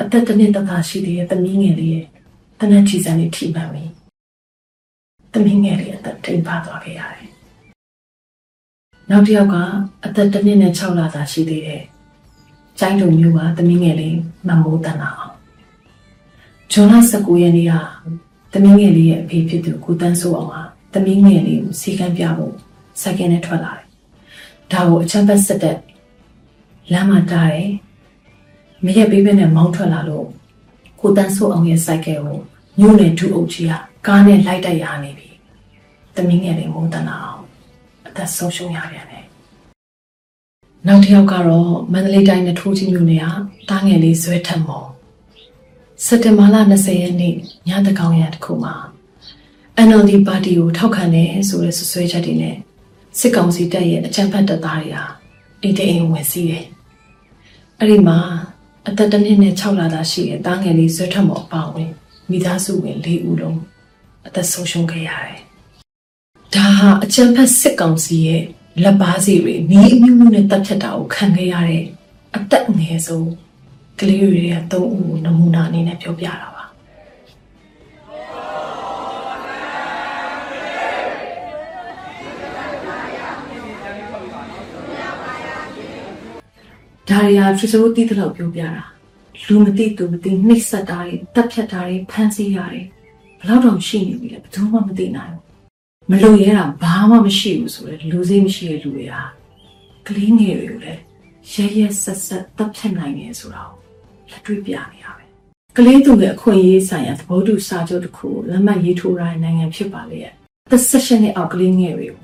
[0.00, 2.06] အသက်တစ်နှစ်သက်သာရှိသေးတဲ့သမီးငယ်လေးရဲ့
[2.60, 3.84] တနက်ချီစံလေးထိမှန်ပြီ
[5.32, 7.28] သမီးငယ်လေးအသက်ထိန်ပါသွားခဲ့ရတယ်
[9.10, 9.56] နောက်တစ်ယောက်က
[10.04, 11.82] အသက်တစ်နှစ်နဲ့6လသာရှိသေးတယ်
[12.78, 14.16] ကျိုင်းတုံမျိုးကသမီးငယ်လေး
[14.48, 15.34] မမိုးတန်တာအောင်
[16.72, 17.74] ဂျွန်လ19ရက်နေ့က
[18.52, 22.54] သမီးငယ်လေးရဲ့အဖေဖြစ်သူကိုတန်းစိုးအောင်ဟာ သမီးငယ်လေးကိုစီကံပြဖို့
[23.00, 23.86] စိုက်ကဲနဲ့ထွက်လာတယ်
[24.72, 25.76] ဒါကိုအချမ်းပတ်ဆက်တဲ့
[26.92, 27.70] လမ်းမှာတားတယ်
[28.84, 30.26] မရက်ပေးပေးနဲ့မောင်းထွက်လာလို့
[31.00, 32.38] ကိုတန်းဆိုးအောင်ရဲ့စိုက်ကဲကို
[32.80, 33.72] ညို့နဲ့ဒူအုပ်ကြီးက
[34.06, 35.28] ကားနဲ့လိုက်တိုက်ရနေပြီ
[36.16, 37.42] တမင်းငယ်လေးမုန်းတနာအောင်
[38.06, 39.24] အသက်ဆုံးရှုံးရပြန်တယ်
[40.86, 43.26] နောက်တစ်ယောက်ကတော့မန္တလေးတိုင်းနဲ့ထိုးကြီးမြို့နယ်က
[43.68, 44.88] တားငယ်လေးဇွဲထက်မော်
[46.04, 47.34] စက်တင်ဘာလ20ရက်နေ့
[47.68, 48.74] ညတကောင်ရတစ်ခုမှာ
[49.86, 52.56] NLD ပါတီကိုထောက်ခံတယ်ဆိုတဲ့ဆွဆွဲချက်တွေနဲ့
[53.18, 55.04] စစ်ကောင်စီတပ်ရဲ့အကြမ်းဖက်တပ်သားတွေဟာ
[55.62, 56.64] အိမ်တိမ်ဝင်စီးတယ်။
[57.78, 58.18] အဲ့ဒီမှာ
[58.88, 61.90] အသက်တစ်နှစ်နဲ့6လသားရှိတဲ့တားငယ်လေးဇွဲထက်မော်အပါဝင်
[62.30, 63.58] မိသားစုဝင်၄ဦးလုံး
[64.26, 65.40] အသက်ဆုံးရှုံးခဲ့ရတယ်။
[66.54, 68.42] ဒါဟာအကြမ်းဖက်စစ်ကောင်စီရဲ့
[68.82, 71.84] လက်ပါစီတွေနီးအမျိုးမျိုးနဲ့တပ်ဖြတ်တာကိုခံခဲ့ရတဲ့
[72.36, 73.28] အသက်အငယ်ဆုံး
[73.98, 76.57] ကလေးတွေရဲ့၃ဦးကိုနမူနာအနေနဲ့ပြောပြတာပါ။
[87.08, 88.84] ဒါရီယာထရီဆိုတီးတလောက်ပြောပြတာ
[89.46, 92.82] လူမသိသူမသိနှိပ်စက်တာတွေတပ်ဖြတ်တာတွေဖမ်းဆီးတာတွေ
[93.40, 95.42] ဘယ်တော့တောင်ရှိနေပြီလဲဘယ်သူမှမသိနိုင်ဘူး
[96.10, 99.22] မလုံရဲတာဘာမှမရှိဘူးဆိုတော့လူစိတ်မရှိတဲ့လူတွေဟာ
[100.06, 101.00] ကလေးငယ်တွေကိုလည်း
[101.52, 103.78] ရဲရဲဆက်ဆက်တပ်ဖြတ်နိုင်တယ်ဆိုတာကို
[104.30, 105.24] လက်တွေ့ပြနေရပဲ
[105.76, 110.32] ကလေးသူငယ်အခွင့်အရေးဆိုင်ရာသဘောတူစာချုပ်တစ်ခုကိုလက်မှတ်ရေးထိုးရတဲ့နိုင်ငံဖြစ်ပါလေရဲ့
[110.70, 112.20] သက်ဆက်ရှင်တဲ့အောက်ကလေးငယ်တွေကို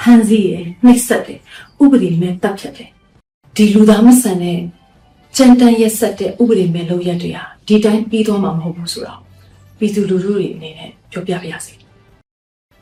[0.00, 0.52] ဖမ်းဆီးရ
[0.84, 1.40] နှိပ်စက်တယ်
[1.82, 2.90] ဥပဒေမဲ့တပ်ဖြတ်တယ်
[3.60, 4.58] ဒီလူသားမဆန်တဲ့
[5.36, 9.20] ကြမ်းတမ်းရက်ဆက်တဲ့ဥပဒေမဲ့လုပ်ရက်တွေဟာဒီတိုင်းပြီးသွားမှာမဟုတ်ဘူးဆိုတော့
[9.78, 11.72] ပြည်သူလူထုတွေအနေနဲ့ပြောပြပါရစေ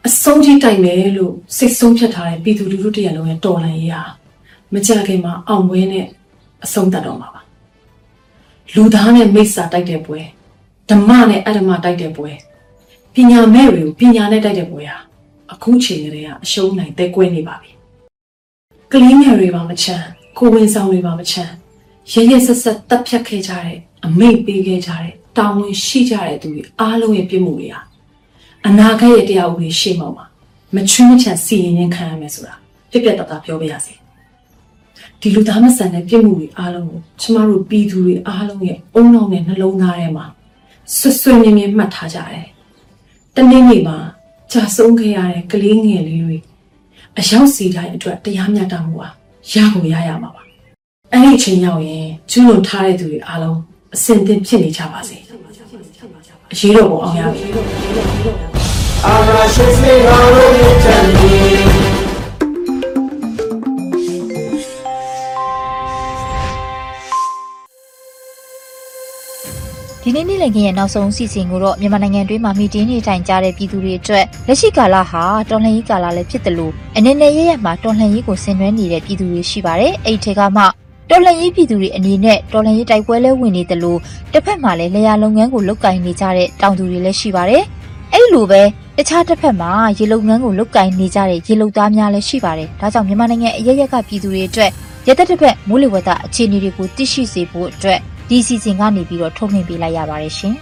[0.06, 4.02] အဆုံးထိတိုက်မယ်လို့စိတ်ဆုံးဖြတ်ထားတဲ့ပြည်သူလူထုတရလုံးရဲ့တော်လှန်ရေးဟာ
[4.72, 6.06] မကြခင်မှာအောင်ပွဲနဲ့
[6.64, 7.40] အဆုံးသတ်တော့မှာပါ
[8.74, 10.20] လူသားနဲ့မိစ္ဆာတိုက်တဲ့ပွဲ
[10.90, 12.30] ဓမ္မနဲ့အဓမ္မတိုက်တဲ့ပွဲ
[13.14, 14.98] ပညာမဲ့တွေကိုပညာနဲ့တိုက်တဲ့ပွဲဟာ
[15.52, 17.70] အခုချိန်ကလေးကအရှုံးနိုင်တဲ့ကွဲနေပါပြီ
[18.92, 20.06] ကလေးငယ်တွေပါမချမ်း
[20.38, 21.53] ကိုဝင်ဆောင်တွေပါမချမ်း
[22.12, 27.81] ရဲရဲဆက်ဆက်တပ်ဖြတ်ခဲ့ကြတဲ့အမိတ်ပေးခဲ့ကြတဲ့တာဝန်ရှိကြတဲ့သူတွေအားလုံးရဲ့ပြစ်မှုတွေဟာ
[28.66, 30.27] အနာဂတ်ရဲ့တရားဥပဒေရှေ့မှောက်မှာ
[30.75, 32.55] မချွင်းမချန်စီရင်ရင်ခံရမယ်ဆိုတာ
[32.90, 33.94] ပြက်ပြက်တသားပြောပြရစီ
[35.20, 40.27] ဒီလူသားမဆန်တဲ့ပြစ်မှုတွေအားလုံးကိုကျမတို့ပြည်သူတွေအားလုံးရဲ့အုံနောက်နဲ့နှလုံးသားထဲမှာ
[40.96, 42.46] ဆွဆွမြင်မြင်မှတ်ထားကြတယ်
[43.37, 43.96] တနေ့နေ့မှာ
[44.53, 46.37] ကြာဆုံးခဲ့ရတဲ့ကလေးငယ်လေးတွေ
[47.18, 49.09] အရောက်စီတိုင်းအတွက်တရားမျှတမှုဟာ
[49.52, 50.42] ရကိုရရမှာပါ
[51.12, 53.59] အဲ့ဒီအချိန်ရောက်ရင်ကျူးလွန်ထားတဲ့သူတွေအားလုံး
[53.94, 55.16] အစင်သင့်ဖြစ်နေကြပါစေ
[56.52, 57.42] အရေးတော်ပုံအောင်ရပြီ
[59.04, 61.35] အာနာရှိစေဟာလို့ချန်ဒီ
[70.09, 80.62] ဒီနေ့နေ့လည်ခင်းရဲ့နောက်ဆုံးအစီအစဉ်ကိုတော့မြန်မာနိုင်ငံတွင်းမှာမိတင်းနေထိုင်ကြတဲ့ပြည်သူတွေအတွက်လက်ရှိကာလဟာတော်လှန်ရေးကာလလည်းဖြစ်တယ်လို့အနေနဲ့ရရမှာတော်လှန်ရေးကိုဆင်နွှဲနေတဲ့ပြည်သူတွေရှိပါတယ်။အဲ့ဒီထဲကမှ
[81.11, 83.99] တော်လှန်ရေးပြည်သူတွေအနေနဲ့တော်လှန်ရေးတိုက်ပွဲလဲဝင်နေတယ်လို့
[84.33, 87.62] တစ်ဖက်မှာလည်းလျာလုပ်ငန်းကိုလုပ်ကင်နေကြတဲ့တောင်သူတွေလည်းရှိပါတယ်။
[88.12, 88.62] အဲ့ဒီလိုပဲ
[88.97, 94.71] တခြားတစ်ဖက်မှာရေလုပ်ငန်းကိုလုပ်ကင်နေကြတဲ့ရေလုပ်သားများလည်းရှိပါတယ်။ဒါကြောင့်မြန်မာနိုင်ငံအရရက်ကပြည်သူတွေအတွက်
[95.09, 100.54] ရသက်တစ်ဖက်မိုးလေဝသအခြေအနေတွေကိုသိရှိစေဖို့အတွက် ဒီစီစဉ်ကနေပြီးတော့ထုတ်လွှင့်ပေးလိုက်ရပါတယ်ရှင်။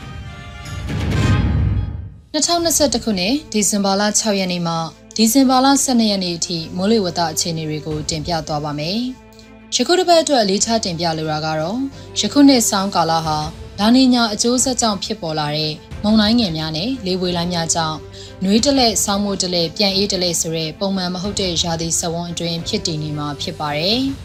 [2.34, 4.74] 2021ခုနှစ်ဒီဇင်ဘာလ6ရက်နေ့မှ
[5.16, 8.98] ဒီဇင်ဘာလ12ရက်နေ့အထိမိုးလေဝသအခြေအနေတွေကိုတင်ပြသွားပါမယ်။
[9.74, 11.78] ယခုတစ်ပတ်အတွက်အလေးထားတင်ပြလိုတာကတော့
[12.20, 13.38] ယခုနှစ်ဆောင်းကာလဟာ
[13.80, 15.72] လာနီညာအကျိုးဆက်ကြောင့်ဖြစ်ပေါ်လာတဲ့
[16.02, 17.98] မုန်တိုင်းငယ်များနဲ့လေပွေလိုင်းများကြောင့်
[18.42, 24.02] နှွေးတလက်ဆောင်းမိုးတလက်ပြန်အေးတလက်ဆိုတဲ့ပုံမှန်မဟုတ်တဲ့ရာသီစဝန်းအတွင်းဖြစ်တည်နေမှာဖြစ်ပါတယ်။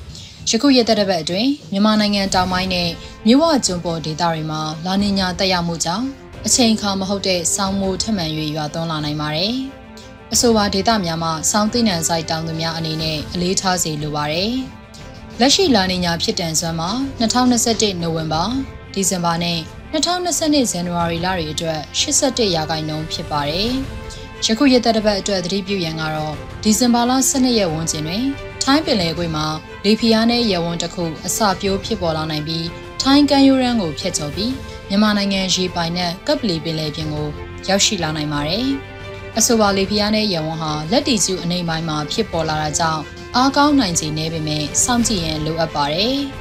[0.52, 2.90] ယခုရက်သက်တစ်ပတ်အတွင်းမြန်မာနိုင်ငံတောင်ပိုင်းနဲ့
[3.28, 6.06] မြဝကျွန်းပေါ်ဒေသတွေမှာလာနီညာတက်ရောက်မှုကြောင့်
[6.46, 9.56] အချိန်အခါမဟုတ်တဲ့ဆောင်းမိုးထမှန်၍ရွာသွန်းလာနိုင်ပါတယ်။
[10.34, 14.52] အဆိုပါဒေသများမှာဆောင်းသိနံဆိုင်တောင်သူများအနေနဲ့အလေးထားစေလိုပါတယ်။
[15.40, 18.44] လက်ရှိလာနီညာဖြစ်တန်စွမ်းမှာ2021နိုဝင်ဘာ၊
[18.94, 19.60] ဒီဇင်ဘာနဲ့
[19.94, 23.72] 2022ဇန်နဝါရီလတွေအတွက်81ရာခိုင်နှုန်းဖြစ်ပါတယ်။
[24.45, 28.25] ယခုရက်သက်တစ်ပတ်အတွက်သတိပြုရန်ကတော့ဒီဇင်ဘာလ12ရက်ဝန်းကျင်တွင်
[28.63, 29.45] ထိုင်းပင်လယ်ကွေ့မှာ
[29.86, 32.67] လေဖီယာနဲ့ရေဝန်းတစ်ခုအစပြိုးဖြစ်ပေါ်လာနိုင်ပြီး
[33.02, 34.54] ထိုင်းကန်ယူရန်ကိုဖျက်ချော်ပြီး
[34.89, 37.28] မြန်မာနိုင်ငံရေပိုင်နဲ့ကပ်ပလီပင်လယ်ပြင်ကို
[37.67, 38.67] ရောက်ရှိလာနိုင်ပါတယ်။
[39.38, 43.02] အဆိုပါလေဖီယာနဲ့ရေဝန်းဟာလက်တီကျူအနေပိုင်းမှာဖြစ်ပေါ်လာတာကြောင့်
[43.36, 46.19] အားကောင်းနိုင်ခြေနည်းပေမဲ့စောင့်ကြည့်ရန်လိုအပ်ပါတယ်။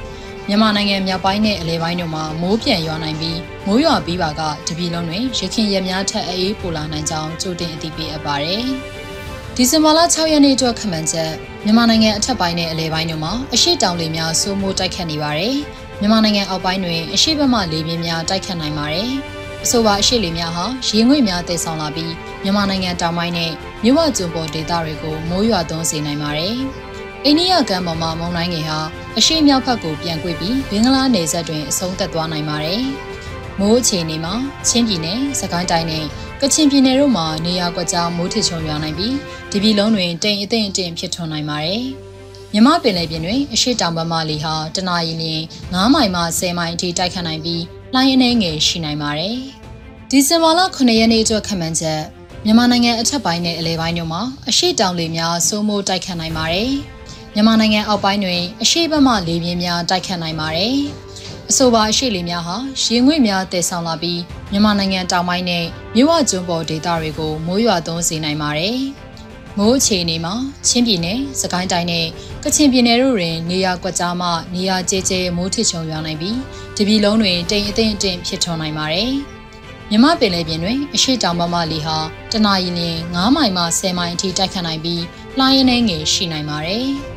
[0.51, 8.65] မြန်မာနိုင်ငံမြောက်ပိုင်းနဲ့အလဲပိုင်းတို့မှာမိုးပြန်ရွာနိုင်ပြီးမိုးရွာပြီးပါကတပြည်လုံးတွင်ရခင်ရက်များထက်အေးပိုလာနိုင်ကြောင်းကြိုတင်အသိပေးအပ်ပါတယ်။
[9.55, 11.31] ဒီဇင်ဘာလ6ရက်နေ့အတွက်ခန့်မှန်းချက်
[11.65, 15.55] မြန်မာနိုင်ငံအထက်ပိုင်းနဲ့အလဲပိုင်းတို့မှာအရှိတောင်လေများစိုးမိုးတိုက်ခတ်နေပါတယ်။
[15.99, 19.09] မြန်မာနိုင်ငံအောက်ပိုင်းတွင်အရှိဘက်မှလေပြင်းများတိုက်ခတ်နိုင်ပါတယ်။
[19.63, 23.51] အဆိုပါအရှိလေများဟာရေငွေ့များတည်ဆောင်လာပြီးမြန်မာနိုင်ငံတောင်ပိုင်းနဲ့
[23.83, 26.57] မြဝကျွန်းပေါ်ဒေသတွေကိုမိုးရွာသွန်းစေနိုင်ပါတယ်။
[27.25, 28.79] အိန္ဒိယကမ်းပေါ်မှာမုန်တိုင်းငယ်ဟာ
[29.17, 32.83] အရှိမြောက်ဘက်ကိုပြန်ကွေ့ပြီးဘင်္ဂလားနယ်စပ်တွင်အဆုံးသက်သွားနိုင်ပါတယ်။
[33.59, 34.33] မိုးအခြေအနေမှာ
[34.67, 36.05] ချင်းပြည်နယ်၊စကိုင်းတိုင်းနဲ့
[36.41, 39.15] ကချင်ပြည်နယ်တို့မှာနေရာကွက်ကြားမိုးထစ်ချုံရွာနိုင်ပြီး
[39.51, 41.83] ဒီပြည်လုံးတွင်တိမ်အထင်အထင်ဖြစ်ထွန်းနိုင်ပါတယ်။
[42.53, 45.43] မြမပင်လယ်ပြင်တွင်အရှိတောင်ဘက်မှလေဟာတနအီလရင်
[45.73, 47.63] 9မိုင်မှ10မိုင်အထိတိုက်ခတ်နိုင်ပြီး
[47.93, 49.37] လှိုင်းအနေငယ်ရှိနိုင်ပါတယ်။
[50.09, 52.01] ဒီဇင်ဘာလ9ရက်နေ့အတွက်ခန့်မှန်းချက်
[52.45, 56.71] မြန်မာနိုင်ငံအထက်ပိုင်းနဲ့အလဲပိုင်းတို့မှာအရှိတောင်လေများစိုးမိုးတိုက်ခတ်နိုင်ပါတယ်။
[57.39, 60.77] မြန်မာနိုင်ငံအောက်ပိုင်းတွင်အရှိဘက်မှလေပြင်းများတိုက်ခတ်နိုင်ပါတယ်။
[61.49, 64.21] အဆိုပါအရှိလေများဟာရေငွေ့များတည်ဆောင်လာပြီး
[64.51, 65.65] မြန်မာနိုင်ငံတောင်ပိုင်းနဲ့
[65.95, 68.77] မြဝကျွန်းပေါ်ဒေသတွေကိုမိုးရွာသွန်းစေနိုင်ပါတယ်။
[69.57, 70.33] မိုးအခြေအနေမှာ
[70.67, 72.05] ချင်းပြည်နယ်၊စကိုင်းတိုင်းနဲ့
[72.43, 76.37] ကချင်ပြည်နယ်တို့တွင်နေရာကွက်ကြားမှနေရာကျဲကျဲမိုးထစ်ချုံရွာနိုင်ပြီး
[76.77, 79.11] တပြည်လုံးတွင်တိမ်အထင်အထင်ဖြစ်ထွန်းနိုင်ပါတယ်။
[79.89, 81.97] မြမပင်လယ်ပြင်တွင်အရှိတောင်ဘက်မှလေဟာ
[82.31, 82.81] တနအီလ
[83.13, 85.03] 9မိုင်မှ10မိုင်အထိတိုက်ခတ်နိုင်ပြီး
[85.37, 86.89] လှိုင်းရင်းငယ်ရှိနိုင်ပါတယ်။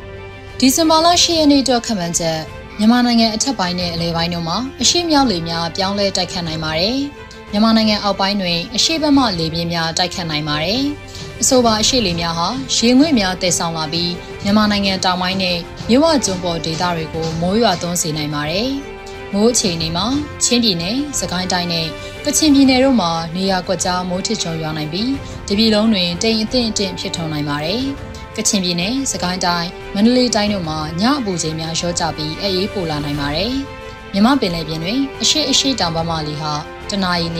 [0.59, 2.39] ဒီဇင်ဘာလ10ရက်နေ့အတွက်ခန့်မှန်းချက်
[2.77, 6.97] မြန်မာနိုင်ငံအထက်ပိုင်းနဲ့အလယ်ပိုင်းတို့မှာအရှိမြောက်လေများပြောင်းလဲတိုက်ခတ်နိုင်ပါတယ်။
[7.51, 10.81] မြန်မာနိုင်ငံအောက်ပိုင်းတွင်အရှိဘက်မှလေပြင်းများတိုက်ခတ်နိုင်ပါတယ်။
[11.41, 14.11] အဆိုပါအရှိလေများဟာရေငွေ့များတည်ဆောင်လာပြီး
[14.43, 15.57] မြန်မာနိုင်ငံတောင်ပိုင်းနဲ့
[15.89, 18.69] မြဝကျွန်းပေါ်ဒေသတွေကိုမိုးရွာသွန်းစေနိုင်ပါတယ်။
[19.33, 20.05] မိုးအခြေအနေမှာ
[20.43, 21.87] ချင်းပြည်နယ်၊စကိုင်းတိုင်းနဲ့
[22.25, 25.11] ကချင်ပြည်နယ်တို့မှာနေရာကွက်ကြားမိုးထစ်ချုံရွာနိုင်ပြီး
[25.47, 27.83] တပြည်လုံးတွင်တိမ်အထင်အထင်ဖြစ်ထွန်းနိုင်ပါတယ်။
[28.37, 33.53] ကချင်ပြည်နယ်၊စကိုင်းတိုင်း၊မန္တလေးတိုင်းတို့မှာညအပူချိန်များလျော့ကျပြီးအေးအေးပိုလာနိုင်ပါတယ်။
[34.13, 36.53] မြမပင်လယ်ပြင်တွင်အရှိအရှိတောင်ပမာလီဟာ
[36.89, 37.39] တနအီလ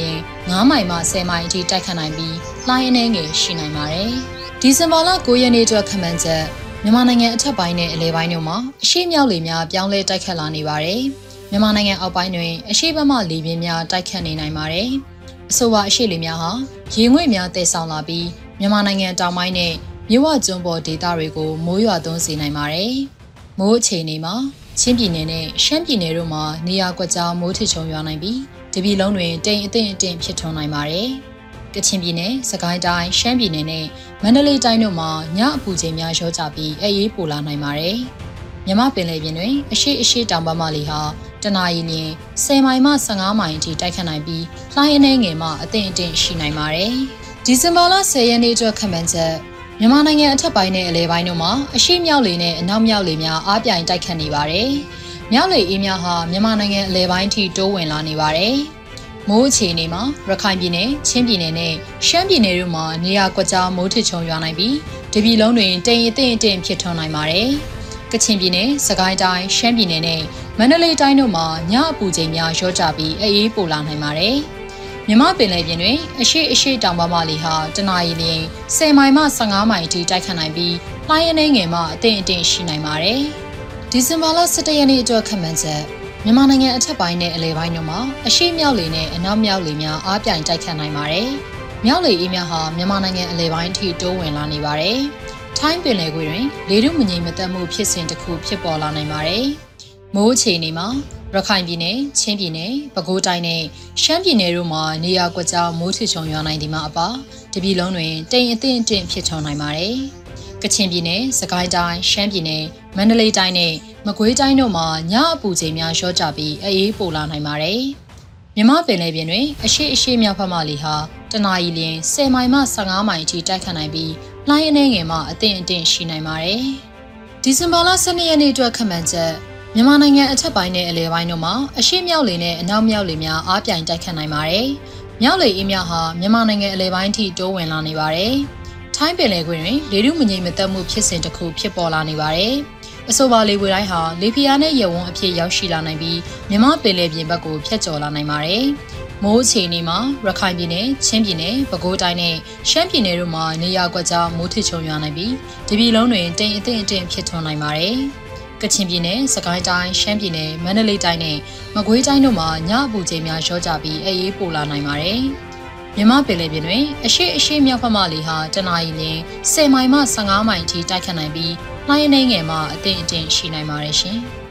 [0.50, 2.36] 9မိုင်မှ10မိုင်အထိတိုက်ခတ်နိုင်ပြီး
[2.68, 4.12] လှိုင်းအနှဲငယ်ရှိနိုင်ပါတယ်။
[4.62, 6.44] ဒီဇင်ဘာလ9ရက်နေ့အတွက်ခန့်မှန်းချက်
[6.84, 11.02] မြန်မာနိုင်ငံအထက်ပိုင်းနဲ့အလယ်ပိုင်းတို့မှာအရှိမြောက်လေများပြောင်းလဲတိုက်ခတ်လာနေပါတယ်။
[11.52, 14.90] မြန်မာနိုင်ငံအောက်ပိုင်းတွင်အရှိဘက်မှလေပြင်းများတိုက်ခတ်နေနိုင်ပါတယ်။
[15.52, 16.52] အဆိုပါအရှိလေများဟာ
[16.96, 18.28] ရေငွေ့များတည်ဆောင်လာပြီး
[18.60, 19.74] မြန်မာနိုင်ငံတောင်ပိုင်းနဲ့
[20.10, 22.94] မြဝကျွန်းပေါ်ဒေသတွေကိုမိုးရွာသွန်းစေနိုင်ပါတယ်။
[23.60, 24.36] မိုးအခြေအနေမှာ
[24.80, 28.40] ချင်းပြည်နယ်နဲ့ရှမ်းပြည်နယ်တို့မှာနေရာကွက်ကြားမိုးထစ်ချုံရွာနိုင်ပြီး
[28.74, 31.10] တပြည်လုံးတွင်တိမ်အထင်အထင်ဖြစ်ထွန်းနိုင်ပါတယ်။
[31.74, 33.86] ကချင်ပြည်နယ်၊စကိုင်းတိုင်း၊ရှမ်းပြည်နယ်နဲ့
[34.22, 37.98] မန္တလေးတိုင်းတို့မှာညအပူချိန်များလျော့ကျပြီးအေးအေးပိုလာနိုင်ပါတယ်။
[38.66, 41.00] မြမပင်လယ်ပြင်တွင်အရှိအရှိတောင်ပမာလီဟာ
[41.44, 41.94] တနအီလ
[42.34, 46.94] 10မိုင်မှ15မိုင်အထိတိုက်ခတ်နိုင်ပြီးလှိုင်းအနှဲငယ်မှအထင်အထင်ရှိနိုင်ပါတယ်။
[47.46, 54.70] ဒီဇင်ဘာလ10ရက်နေ့အတွက်ခန့်မှန်းချက် မြန်မာနိုင်ငံအထက်ပိုင်းနဲ့အလယ်ပိုင်းတို့မှာအရှိမြောက်လေနဲ့အနောက်မြောက်လေများအားပြိုင်တိုက်ခတ်နေပါတယ်။
[55.32, 58.56] မြောက်လေအေးများဟာမြန်မာနိုင်ငံအလယ်ပိုင်းထိတိုးဝင်လာနေပါတယ်။
[59.30, 61.74] မိုးအခြေအနေမှာရခိုင်ပြည်နယ်၊ချင်းပြည်နယ်နဲ့
[62.08, 64.76] ရှမ်းပြည်နယ်တို့မှာနေရာကွက်ကြားမိုးထစ်ချုံရွာနိုင်ပြီး
[65.14, 67.50] တပြည်လုံးတွင်တိမ်အထင်အထင်ဖြစ်ထွန်းနိုင်ပါတယ်။
[68.12, 70.22] ကချင်ပြည်နယ်၊စကိုင်းတိုင်း၊ရှမ်းပြည်နယ်နဲ့
[70.60, 74.38] မန္တလေးတိုင်းတို့မှာညအပူချိန်များလျော့ကျပြီးအေးအေးပိုလာနိုင်ပါတယ်။
[75.08, 78.24] မြမပင်လယ်ပြင်တွင်အရှိအရှိတောင်ပမာလီဟာတနအီလ
[78.68, 80.76] 10မိုင်မှ15မိုင်အထိတိုက်ခတ်နိုင်ပြီး
[81.08, 83.22] လှိုင်းအနှဲငယ်မှအထင်အထင်ရှိနိုင်ပါတယ်။
[83.92, 85.82] ဒီဇင်ဘာလ17ရက်နေ့အတွက်ခန့်မှန်းချက်
[86.24, 91.30] မြန်မာနိုင်ငံအထက်ပိုင်းနဲ့အလယ်ပိုင်းတို့မှာအရှိမြောက်လေနဲ့အနောက်မြောက်လေများအားပြိုင်တိုက်ခတ်နိုင်ပါတယ်။
[91.86, 95.00] မြောက်လေအေးများဟာမြန်မာနိုင်ငံအလယ်ပိုင်းအထိတိုးဝင်လာနေပါတယ်။
[95.60, 99.46] ထိုင်းပင်လယ်ကွေ့တွင်လေထုမငြိမ်မသက်မှုဖြစ်စဉ်တစ်ခုဖြစ်ပေါ်လာနိုင်ပါတယ်။
[100.16, 100.88] မိုးအခြေအနေမှာ
[101.34, 103.62] ရခိုင်ပြည်နယ်၊ချင်းပြည်နယ်၊ပဲခူးတိုင်းနဲ့
[104.02, 107.08] ရှမ်းပြည်နယ်တို့မှာနေရာကွက်ကြားမိုးထစ်ချုံရွာနိုင်ဒီမှာအပါ
[107.54, 109.96] တပြည်လုံးတွင်တိမ်အထင်အထင်ဖြစ်ထွန်းနိုင်ပါတယ်။
[110.62, 112.64] ကချင်ပြည်နယ်၊စကိုင်းတိုင်း၊ရှမ်းပြည်နယ်၊
[112.98, 113.74] မန္တလေးတိုင်းနဲ့
[114.08, 117.82] မကွေးတိုင်းတို့မှာညအပူချိန်များလျော့ကျပြီးအေးပိုလာနိုင်ပါတယ်။
[118.56, 120.96] မြမပင်လယ်ပြင်တွင်အရှိအရှိမြောက်ဖက်မှလီဟာ
[121.32, 124.14] တနအီလ10မိုင်မှ15မိုင်အထိတိုက်ခတ်နိုင်ပြီး
[124.50, 126.64] လှိုင်းအနှဲငယ်မှအထင်အထင်ရှိနိုင်ပါတယ်။
[127.44, 134.68] ဒီဇင်ဘာလ12ရက်နေ့အတွက်ခန့်မှန်းချက် မြန်မာနိုင်ငံအထက်ပိုင်းနဲ့အလယ်ပိုင်းတို့မှာအရှိမြောက်လေနဲ့အနောက်မြောက်လေများအားပြိုင်တိုက်ခတ်နိုင်ပါတယ်။
[135.22, 138.34] မြောက်လေအေးများဟာမြန်မာနိုင်ငံအလယ်ပိုင်းထိတိုးဝင်လာနေပါတယ်။
[138.96, 142.56] ထိုင်းပင်လယ်ကွေ့တွင်လေထုမငြိမ်မသက်မှုဖြစ်စဉ်တစ်ခုဖြစ်ပေါ်လာနေပါတယ်။
[143.10, 146.20] အဆိုပါလေပွေတိုင်းဟာလေဖီယာနဲ့ရေဝန်းအဖြစ်ရောက်ရှိလာနိုင်ပြီး
[146.50, 148.66] မြမပင်လယ်ပြင်ဘက်ကိုဖျက်ကျော်လာနိုင်ပါတယ်။
[149.24, 152.36] မိုးအခြေအနေမှာရခိုင်ပြည်နယ်၊ချင်းပြည်နယ်၊ပဲခူးတိုင်းနဲ့
[152.70, 155.34] ရှမ်းပြည်နယ်တို့မှာနေရာကွက်ကြားမိုးထစ်ချုံရွာနိုင်ပြီး
[155.68, 158.00] တပြည်လုံးတွင်တိမ်အထင်အထင်ဖြစ်ထွန်းနိုင်ပါတယ်။
[158.62, 161.38] ကချင်ပြည်နယ်၊စကိုင်းတိုင်း၊ရှမ်းပြည်နယ်၊မန္တလေးတိုင်းနဲ့
[161.76, 165.22] မကွေးတိုင်းတို့မှာညအပူချိန်များလျော့ကျပြီးအေးအေးပိုလာနိုင်ပါတယ်။
[165.96, 169.04] မြမပင်လယ်ပြင်တွင်အရှိအရှိမြောက်ဖက်မှလေဟာတနအီလ
[169.44, 171.54] 10မိုင်မှ15မိုင်ထိတိုက်ခတ်နိုင်ပြီး
[171.88, 174.20] လှိုင်းအနေငယ်မှာအထင်အထင်ရှိနိုင်ပါတယ်ရှင်။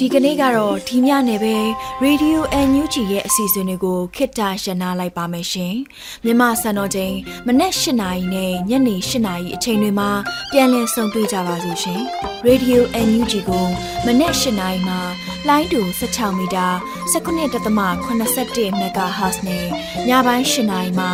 [0.00, 1.56] ဒီကနေ့ကတော့ဒီညနေပဲ
[2.04, 2.38] Radio
[2.68, 5.74] NUG ရဲ့အစီအစဉ်တွေကိုခਿੱတရနာလိုက်ပါမယ်ရှင်။
[6.24, 7.14] မြမစံတော်ချိန်
[7.46, 10.10] မနက်၈နာရီနဲ့ညနေ၈နာရီအချိန်တွေမှာ
[10.52, 12.00] ပြောင်းလဲဆုံတွေ့ကြပါလို့ရှင်။
[12.48, 13.66] Radio NUG ကို
[14.06, 15.00] မနက်၈နာရီမှာ
[15.48, 16.66] လိုင်းတူ16မီတာ
[17.12, 19.66] 19.87 MHz နဲ့
[20.08, 21.10] ညပိုင်း၈နာရီမှာ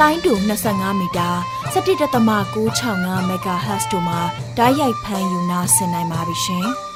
[0.00, 0.32] လိုင်းတူ
[0.68, 1.28] 25မီတာ
[1.74, 4.20] 17.665 MHz တို့မှာ
[4.56, 6.68] ဓာတ်ရိုက်ဖမ်းယူနာဆင်နိုင်ပါပြီရှင်။